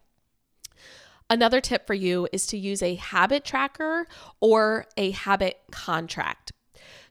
Another 1.29 1.61
tip 1.61 1.87
for 1.87 1.93
you 1.93 2.27
is 2.31 2.45
to 2.47 2.57
use 2.57 2.81
a 2.81 2.95
habit 2.95 3.43
tracker 3.43 4.07
or 4.39 4.85
a 4.97 5.11
habit 5.11 5.59
contract. 5.71 6.51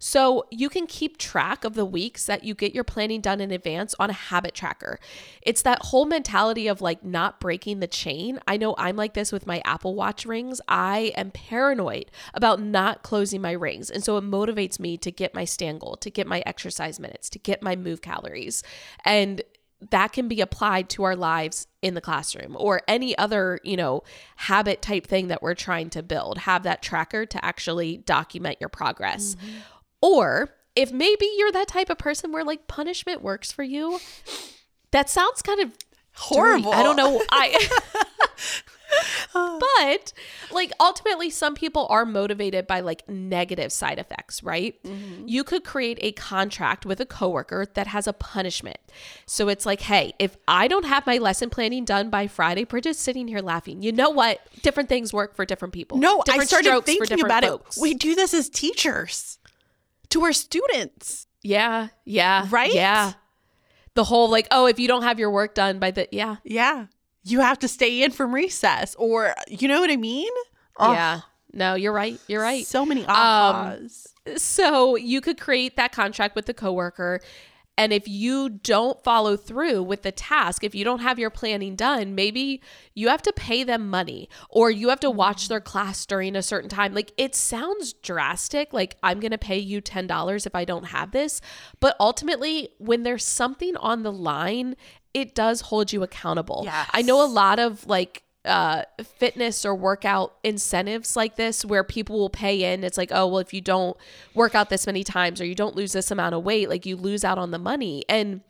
So 0.05 0.47
you 0.51 0.69
can 0.69 0.89
keep 0.89 1.17
track 1.17 1.65
of 1.65 1.75
the 1.75 1.85
weeks 1.85 2.27
that 2.27 2.43
you 2.43 2.57
get 2.57 2.75
your 2.75 2.83
planning 2.83 3.21
done 3.21 3.41
in 3.41 3.53
advance 3.53 3.95
on 4.01 4.11
a 4.11 4.13
habit 4.13 4.53
tracker. 4.53 4.99
It's 5.43 5.63
that 5.63 5.79
whole 5.81 6.07
mentality 6.07 6.67
of 6.67 6.81
like 6.81 7.05
not 7.05 7.39
breaking 7.39 7.79
the 7.79 7.87
chain. 7.87 8.41
I 8.49 8.57
know 8.57 8.75
I'm 8.77 8.97
like 8.97 9.15
this 9.15 9.31
with 9.31 9.47
my 9.47 9.63
Apple 9.65 9.95
Watch 9.95 10.27
rings. 10.27 10.61
I 10.67 11.13
am 11.17 11.31
paranoid 11.31 12.11
about 12.35 12.61
not 12.61 13.05
closing 13.05 13.41
my 13.41 13.53
rings. 13.53 13.91
And 13.91 14.03
so 14.03 14.17
it 14.17 14.25
motivates 14.25 14.81
me 14.81 14.97
to 14.99 15.13
get 15.13 15.37
my 15.37 15.45
stand 15.45 15.79
goal, 15.79 15.97
to 15.99 16.11
get 16.11 16.27
my 16.27 16.43
exercise 16.47 16.99
minutes, 16.99 17.31
to 17.31 17.39
get 17.39 17.63
my 17.63 17.77
move 17.77 18.03
calories. 18.03 18.65
And 19.05 19.41
that 19.91 20.13
can 20.13 20.27
be 20.27 20.41
applied 20.41 20.89
to 20.91 21.05
our 21.05 21.15
lives 21.15 21.69
in 21.81 21.95
the 21.95 22.01
classroom 22.01 22.57
or 22.59 22.83
any 22.89 23.17
other, 23.19 23.61
you 23.63 23.77
know, 23.77 24.03
habit 24.35 24.83
type 24.83 25.07
thing 25.07 25.29
that 25.29 25.43
we're 25.43 25.55
trying 25.55 25.91
to 25.91 26.03
build. 26.03 26.39
Have 26.39 26.65
that 26.65 26.83
tracker 26.83 27.25
to 27.25 27.45
actually 27.45 27.99
document 27.99 28.57
your 28.59 28.69
progress. 28.69 29.37
Mm-hmm. 29.37 29.59
Or 30.03 30.51
if 30.77 30.93
maybe 30.93 31.27
you're 31.37 31.53
that 31.53 31.69
type 31.69 31.89
of 31.89 31.97
person 31.97 32.33
where 32.33 32.45
like 32.45 32.67
punishment 32.67 33.23
works 33.23 33.51
for 33.51 33.63
you, 33.63 34.01
that 34.91 35.09
sounds 35.09 35.41
kind 35.41 35.61
of 35.61 35.71
dirty. 35.71 35.87
Horrible. 36.15 36.73
I 36.73 36.83
don't 36.83 36.97
know. 36.97 37.23
I 37.31 37.69
but 39.33 40.13
like 40.51 40.73
ultimately 40.81 41.31
some 41.31 41.55
people 41.55 41.87
are 41.91 42.05
motivated 42.05 42.67
by 42.67 42.81
like 42.81 43.09
negative 43.09 43.73
side 43.73 43.99
effects 43.99 44.43
right 44.43 44.83
mm-hmm. 44.83 45.27
you 45.27 45.45
could 45.45 45.65
create 45.65 45.99
a 46.01 46.13
contract 46.13 46.85
with 46.85 47.01
a 47.01 47.07
coworker 47.07 47.67
that 47.75 47.87
has 47.87 48.07
a 48.07 48.13
punishment 48.13 48.79
so 49.27 49.49
it's 49.49 49.65
like 49.65 49.81
hey 49.83 50.13
if 50.19 50.37
i 50.47 50.69
don't 50.69 50.85
have 50.85 51.07
my 51.07 51.19
lesson 51.19 51.49
planning 51.49 51.85
done 51.85 52.11
by 52.11 52.27
friday 52.27 52.65
bridget's 52.65 52.99
sitting 52.99 53.29
here 53.29 53.41
laughing 53.41 53.83
you 53.83 53.93
know 53.93 54.11
what 54.11 54.41
different 54.63 54.89
things 54.89 55.13
work 55.13 55.35
for 55.35 55.45
different 55.45 55.73
people 55.73 55.99
No, 55.99 56.23
I 56.29 56.45
started 56.45 56.85
thinking 56.85 57.07
different 57.07 57.25
about 57.25 57.45
folks. 57.45 57.77
it. 57.77 57.81
We 57.81 57.95
do 57.95 58.15
this 58.15 58.35
as 58.35 58.49
teachers 58.49 59.39
to 60.13 60.23
our 60.25 60.33
students. 60.33 61.27
yeah 61.43 61.89
yeah 62.05 62.47
Right? 62.51 62.73
yeah 62.75 63.13
the 63.95 64.05
whole 64.05 64.31
like 64.31 64.47
oh 64.51 64.67
if 64.67 64.79
you 64.79 64.89
don't 64.89 65.03
have 65.03 65.19
your 65.19 65.31
work 65.31 65.55
done 65.55 65.79
by 65.79 65.91
the 65.91 66.09
yeah 66.13 66.37
Yeah. 66.45 66.87
You 67.25 67.41
have 67.41 67.59
to 67.61 67.69
stay 67.69 68.03
in 68.03 68.11
from 68.11 68.35
recess 68.35 68.95
or 68.97 69.35
you 69.47 69.69
know 69.69 69.81
what 69.81 69.91
I 69.91 69.97
mean? 69.97 70.33
Oh, 70.79 70.93
yeah 70.93 71.21
no 71.53 71.75
you're 71.75 71.93
right 71.93 72.19
you're 72.29 72.41
right 72.43 72.65
So 72.67 72.87
many 72.87 73.05
Um. 73.07 73.89
So 74.37 74.97
you 74.97 75.21
could 75.21 75.39
create 75.41 75.77
that 75.77 75.91
contract 75.93 76.37
with 76.37 76.47
the 76.47 76.55
coworker. 76.55 77.21
And 77.79 77.93
if 77.93 78.07
you 78.07 78.49
don't 78.51 79.03
follow 79.03 79.37
through 79.37 79.83
with 79.83 80.03
the 80.03 80.13
task, 80.13 80.63
if 80.63 80.75
you 80.75 80.85
don't 80.85 81.01
have 81.01 81.19
your 81.19 81.31
planning 81.31 81.75
done, 81.75 82.15
maybe 82.15 82.61
you 82.95 83.09
have 83.09 83.23
to 83.23 83.33
pay 83.33 83.65
them 83.65 83.89
money 83.89 84.29
or 84.51 84.71
you 84.71 84.91
have 84.91 85.01
to 85.01 85.09
mm-hmm. 85.09 85.17
watch 85.17 85.49
their 85.49 85.61
class 85.61 86.05
during 86.05 86.37
a 86.37 86.43
certain 86.43 86.69
time. 86.69 86.93
Like 86.93 87.13
it 87.17 87.35
sounds 87.35 87.95
drastic, 87.95 88.73
like 88.73 88.97
I'm 89.03 89.21
going 89.21 89.31
to 89.31 89.39
pay 89.39 89.59
you 89.59 89.81
$10 89.81 90.47
if 90.47 90.55
I 90.55 90.65
don't 90.65 90.85
have 90.85 91.13
this. 91.13 91.41
But 91.81 91.97
ultimately, 91.99 92.69
when 92.79 93.05
there's 93.05 93.25
something 93.25 93.77
on 93.79 94.03
the 94.03 94.13
line, 94.13 94.77
it 95.15 95.35
does 95.35 95.63
hold 95.63 95.93
you 95.93 96.03
accountable. 96.03 96.63
Yes. 96.65 96.91
I 96.93 97.03
know 97.03 97.25
a 97.25 97.27
lot 97.27 97.59
of 97.59 97.87
like 97.87 98.22
uh 98.45 98.83
fitness 99.03 99.65
or 99.65 99.75
workout 99.75 100.35
incentives 100.43 101.15
like 101.15 101.37
this 101.37 101.65
where 101.65 101.85
people 101.85 102.19
will 102.19 102.31
pay 102.31 102.73
in. 102.73 102.83
It's 102.83 102.99
like 102.99 103.11
oh 103.13 103.27
well 103.27 103.39
if 103.39 103.55
you 103.55 103.61
don't 103.61 103.97
work 104.35 104.55
out 104.55 104.69
this 104.69 104.87
many 104.87 105.05
times 105.05 105.41
or 105.41 105.45
you 105.45 105.55
don't 105.55 105.77
lose 105.77 105.93
this 105.93 106.11
amount 106.11 106.35
of 106.35 106.43
weight 106.43 106.69
like 106.69 106.85
you 106.85 106.97
lose 106.97 107.25
out 107.25 107.39
on 107.39 107.53
the 107.53 107.59
money. 107.59 108.05
And 108.09 108.41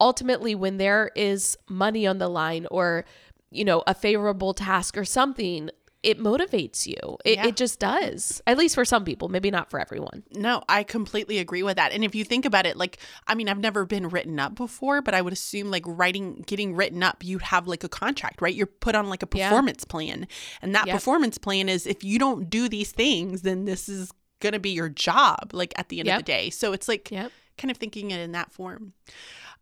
ultimately 0.00 0.54
when 0.54 0.78
there 0.78 1.10
is 1.14 1.56
money 1.68 2.06
on 2.06 2.18
the 2.18 2.28
line 2.28 2.66
or 2.70 3.04
you 3.50 3.64
know 3.64 3.82
a 3.86 3.94
favorable 3.94 4.52
task 4.52 4.96
or 4.96 5.04
something 5.04 5.70
it 6.06 6.18
motivates 6.20 6.86
you 6.86 7.18
it, 7.24 7.36
Yeah. 7.36 7.46
it 7.48 7.56
just 7.56 7.80
does 7.80 8.40
at 8.46 8.56
least 8.56 8.74
for 8.76 8.84
some 8.84 9.04
people 9.04 9.28
maybe 9.28 9.50
not 9.50 9.68
for 9.70 9.80
everyone 9.80 10.22
No, 10.30 10.62
I 10.68 10.82
completely 10.84 11.38
agree 11.38 11.62
with 11.62 11.76
that. 11.76 11.92
And 11.92 12.04
if 12.04 12.14
you 12.14 12.24
think 12.24 12.44
about 12.44 12.64
it, 12.66 12.76
like, 12.76 12.98
I 13.26 13.34
mean, 13.34 13.48
I've 13.48 13.58
never 13.58 13.84
been 13.84 14.08
written 14.08 14.38
up 14.38 14.54
before, 14.54 15.02
but 15.02 15.14
I 15.14 15.20
would 15.22 15.32
assume 15.32 15.70
like 15.70 15.82
writing, 15.86 16.44
getting 16.46 16.74
written 16.76 17.02
up, 17.02 17.24
you'd 17.24 17.42
have 17.42 17.66
like 17.66 17.82
a 17.84 17.88
contract, 17.88 18.40
right? 18.40 18.54
You're 18.54 18.66
put 18.66 18.94
on 18.94 19.08
like 19.08 19.22
a 19.22 19.28
Yeah. 19.34 19.48
performance 19.48 19.84
plan. 19.84 20.26
And 20.62 20.74
that 20.74 20.86
Yep. 20.86 20.94
performance 20.96 21.38
plan 21.38 21.68
is 21.68 21.86
if 21.86 22.04
you 22.04 22.18
don't 22.18 22.48
do 22.48 22.68
these 22.68 22.92
things, 22.92 23.42
then 23.42 23.64
this 23.64 23.88
is 23.88 24.12
going 24.40 24.52
to 24.52 24.58
be 24.60 24.70
your 24.70 24.88
job, 24.88 25.50
like 25.52 25.72
at 25.78 25.88
the 25.88 25.98
end 26.00 26.06
Yep. 26.08 26.18
of 26.20 26.24
the 26.26 26.32
day. 26.32 26.50
So 26.50 26.72
it's 26.72 26.86
like 26.88 27.10
Yep. 27.10 27.32
kind 27.58 27.70
of 27.70 27.76
thinking 27.78 28.10
it 28.10 28.20
in 28.20 28.32
that 28.32 28.52
form. 28.52 28.92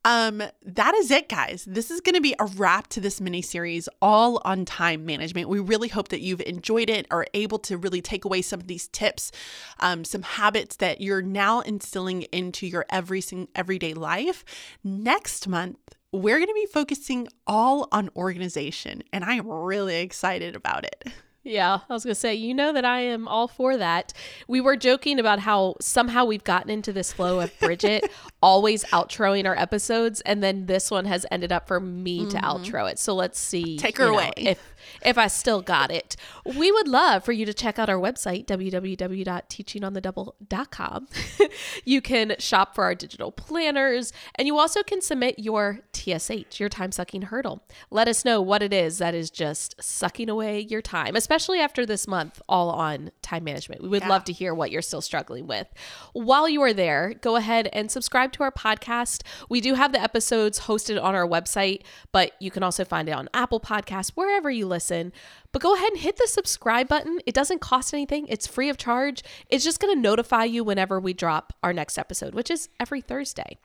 Um, 0.05 0.43
that 0.63 0.95
is 0.95 1.11
it, 1.11 1.29
guys. 1.31 1.65
This 1.67 1.91
is 1.91 2.01
going 2.03 2.15
to 2.15 2.21
be 2.21 2.35
a 2.39 2.45
wrap 2.45 2.89
to 2.89 3.01
this 3.01 3.21
mini 3.21 3.41
series, 3.41 3.89
all 4.03 4.41
on 4.45 4.67
time 4.67 5.07
management. 5.07 5.49
We 5.49 5.61
really 5.61 5.89
hope 5.89 6.09
that 6.09 6.21
you've 6.21 6.43
enjoyed 6.43 6.91
it, 6.91 7.07
are 7.11 7.27
able 7.33 7.59
to 7.61 7.79
really 7.79 8.03
take 8.03 8.25
away 8.25 8.43
some 8.43 8.61
of 8.61 8.67
these 8.67 8.89
tips, 8.89 9.33
um, 9.81 10.05
some 10.05 10.23
habits 10.23 10.77
that 10.77 11.01
you're 11.01 11.23
now 11.23 11.61
instilling 11.61 12.23
into 12.33 12.67
your 12.67 12.85
every 12.91 13.23
everyday 13.55 13.95
life. 13.95 14.45
Next 14.83 15.49
month, 15.49 15.79
we're 16.13 16.37
going 16.37 16.49
to 16.49 16.55
be 16.55 16.67
focusing 16.67 17.27
all 17.47 17.89
on 17.91 18.11
organization, 18.15 19.03
and 19.13 19.25
I 19.25 19.35
am 19.35 19.49
really 19.49 19.97
excited 19.97 20.55
about 20.55 20.85
it. 20.85 21.05
Yeah, 21.45 21.81
I 21.89 21.93
was 21.93 22.05
going 22.05 22.15
to 22.15 22.21
say, 22.21 22.35
you 22.35 22.55
know 22.55 22.73
that 22.73 22.87
I 22.87 23.01
am 23.01 23.29
all 23.29 23.49
for 23.49 23.77
that. 23.77 24.15
We 24.49 24.63
were 24.63 24.77
joking 24.77 25.21
about 25.21 25.41
how 25.41 25.77
somehow 25.79 26.25
we've 26.25 26.43
gotten 26.43 26.71
into 26.71 26.91
this 26.91 27.13
flow 27.13 27.41
of 27.41 27.57
Bridget 27.61 28.11
always 28.43 28.83
outroing 28.85 29.45
our 29.47 29.57
episodes, 29.57 30.23
and 30.23 30.43
then 30.43 30.65
this 30.65 30.91
one 30.91 31.05
has 31.05 31.27
ended 31.31 31.53
up 31.53 31.69
for 31.69 31.81
me 31.81 32.27
to 32.31 32.39
outro 32.39 32.91
it. 32.91 32.99
So 32.99 33.15
let's 33.15 33.39
see. 33.39 33.77
Mm-hmm. 33.77 33.77
Take 33.77 33.99
her 33.99 34.07
know, 34.07 34.15
away. 34.15 34.33
If 34.39 34.74
if 35.05 35.17
I 35.19 35.27
still 35.29 35.63
got 35.63 35.91
it, 35.91 36.17
we 36.45 36.71
would 36.73 36.89
love 36.89 37.25
for 37.25 37.33
you 37.33 37.47
to 37.47 37.55
check 37.55 37.79
out 37.79 37.89
our 37.89 37.99
website 37.99 38.47
www.teachingonthedouble.com. 38.47 41.09
you 41.85 42.01
can 42.01 42.37
shop 42.39 42.75
for 42.75 42.85
our 42.85 42.95
digital 42.95 43.33
planners, 43.33 44.13
and 44.37 44.47
you 44.47 44.59
also 44.59 44.83
can 44.83 45.01
submit 45.01 45.39
your 45.39 45.81
TSH, 45.93 46.61
your 46.61 46.69
time 46.69 46.93
sucking 46.93 47.23
hurdle. 47.23 47.63
Let 47.91 48.09
us 48.09 48.25
know 48.25 48.41
what 48.41 48.63
it 48.63 48.73
is 48.73 48.99
that 48.99 49.15
is 49.15 49.31
just 49.31 49.75
sucking 49.83 50.29
away 50.29 50.61
your 50.61 50.83
time, 50.83 51.17
especially 51.17 51.61
after 51.61 51.87
this 51.87 52.07
month, 52.07 52.41
all 52.49 52.71
on 52.71 53.11
time 53.23 53.45
management. 53.45 53.83
We 53.83 53.89
would 53.89 54.03
Yeah. 54.03 54.09
love 54.09 54.25
to 54.25 54.33
hear 54.33 54.55
what 54.55 54.71
you're 54.71 54.83
still 54.83 55.01
struggling 55.01 55.47
with. 55.47 55.69
While 56.13 56.49
you 56.49 56.63
are 56.63 56.73
there, 56.73 57.15
go 57.21 57.37
ahead 57.37 57.69
and 57.73 57.91
subscribe 57.91 58.33
to 58.33 58.43
our 58.43 58.53
podcast. 58.53 59.23
We 59.49 59.61
do 59.61 59.75
have 59.75 59.93
the 59.93 60.01
episodes 60.03 60.61
hosted 60.61 61.03
on 61.03 61.15
our 61.15 61.27
website, 61.27 61.83
but 62.13 62.33
you 62.41 62.51
can 62.51 62.63
also 62.63 62.85
find 62.85 63.09
it 63.09 63.13
on 63.13 63.29
Apple 63.35 63.61
Podcasts, 63.61 64.13
wherever 64.15 64.51
you 64.51 64.67
listen. 64.75 65.13
But 65.53 65.63
go 65.63 65.75
ahead 65.75 65.93
and 65.93 66.01
hit 66.01 66.17
the 66.17 66.27
subscribe 66.27 66.89
button. 66.89 67.21
It 67.27 67.35
doesn't 67.35 67.61
cost 67.61 67.95
anything, 67.95 68.27
it's 68.29 68.47
free 68.47 68.69
of 68.69 68.77
charge. 68.77 69.23
It's 69.49 69.65
just 69.65 69.81
going 69.81 69.95
to 69.95 70.01
notify 70.01 70.45
you 70.45 70.65
whenever 70.65 70.99
we 70.99 71.13
drop 71.15 71.53
our 71.63 71.73
next 71.73 71.97
episode, 71.97 72.35
which 72.35 72.51
is 72.51 72.69
every 72.81 73.01
Thursday. 73.01 73.57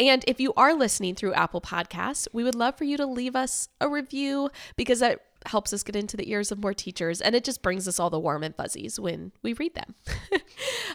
And 0.00 0.24
if 0.26 0.40
you 0.40 0.52
are 0.56 0.72
listening 0.74 1.14
through 1.14 1.34
Apple 1.34 1.60
Podcasts, 1.60 2.28
we 2.32 2.44
would 2.44 2.54
love 2.54 2.78
for 2.78 2.84
you 2.84 2.96
to 2.96 3.06
leave 3.06 3.36
us 3.36 3.68
a 3.80 3.88
review 3.88 4.48
because 4.76 5.00
that 5.00 5.20
helps 5.46 5.72
us 5.72 5.82
get 5.82 5.94
into 5.96 6.16
the 6.16 6.30
ears 6.30 6.50
of 6.50 6.58
more 6.58 6.74
teachers 6.74 7.20
and 7.20 7.34
it 7.34 7.44
just 7.44 7.62
brings 7.62 7.86
us 7.86 8.00
all 8.00 8.10
the 8.10 8.18
warm 8.18 8.42
and 8.42 8.56
fuzzies 8.56 8.98
when 8.98 9.32
we 9.42 9.52
read 9.52 9.74
them. 9.74 9.94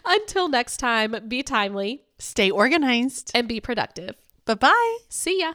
Until 0.04 0.48
next 0.48 0.78
time, 0.78 1.14
be 1.28 1.42
timely 1.42 2.02
Stay 2.18 2.50
organized. 2.50 3.30
and 3.34 3.46
be 3.48 3.60
productive. 3.60 4.16
Bye 4.46 4.54
bye. 4.54 4.98
See 5.08 5.40
ya. 5.40 5.54